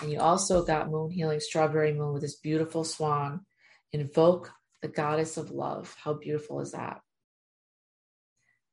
And 0.00 0.10
you 0.10 0.20
also 0.20 0.64
got 0.64 0.90
moon 0.90 1.10
healing, 1.10 1.40
strawberry 1.40 1.92
moon 1.92 2.12
with 2.12 2.22
this 2.22 2.36
beautiful 2.36 2.84
swan. 2.84 3.40
Invoke 3.92 4.52
the 4.82 4.88
goddess 4.88 5.36
of 5.36 5.50
love. 5.50 5.94
How 6.02 6.14
beautiful 6.14 6.60
is 6.60 6.72
that? 6.72 7.00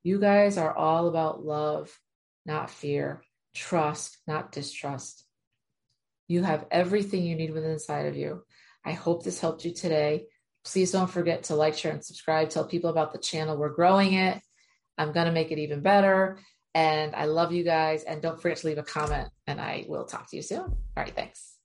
You 0.04 0.20
guys 0.20 0.58
are 0.58 0.74
all 0.74 1.08
about 1.08 1.44
love, 1.44 1.98
not 2.46 2.70
fear, 2.70 3.22
trust, 3.54 4.18
not 4.28 4.52
distrust. 4.52 5.26
You 6.28 6.44
have 6.44 6.66
everything 6.72 7.24
you 7.24 7.36
need 7.36 7.52
within 7.52 7.72
inside 7.72 8.06
of 8.06 8.16
you. 8.16 8.44
I 8.86 8.94
hope 8.94 9.24
this 9.24 9.40
helped 9.40 9.66
you 9.66 9.74
today. 9.74 10.28
Please 10.64 10.92
don't 10.92 11.10
forget 11.10 11.44
to 11.46 11.56
like, 11.56 11.76
share, 11.76 11.92
and 11.92 12.04
subscribe. 12.04 12.50
Tell 12.50 12.66
people 12.66 12.90
about 12.90 13.12
the 13.12 13.20
channel. 13.20 13.58
We're 13.58 13.70
growing 13.70 14.14
it. 14.14 14.40
I'm 14.98 15.12
going 15.12 15.26
to 15.26 15.32
make 15.32 15.52
it 15.52 15.60
even 15.60 15.82
better. 15.82 16.40
And 16.78 17.16
I 17.16 17.26
love 17.26 17.52
you 17.52 17.64
guys. 17.64 18.04
And 18.04 18.22
don't 18.22 18.40
forget 18.40 18.60
to 18.60 18.68
leave 18.68 18.78
a 18.78 18.84
comment, 18.84 19.30
and 19.48 19.60
I 19.60 19.86
will 19.90 20.06
talk 20.06 20.30
to 20.30 20.36
you 20.36 20.44
soon. 20.44 20.60
All 20.62 20.76
right. 20.96 21.12
Thanks. 21.16 21.57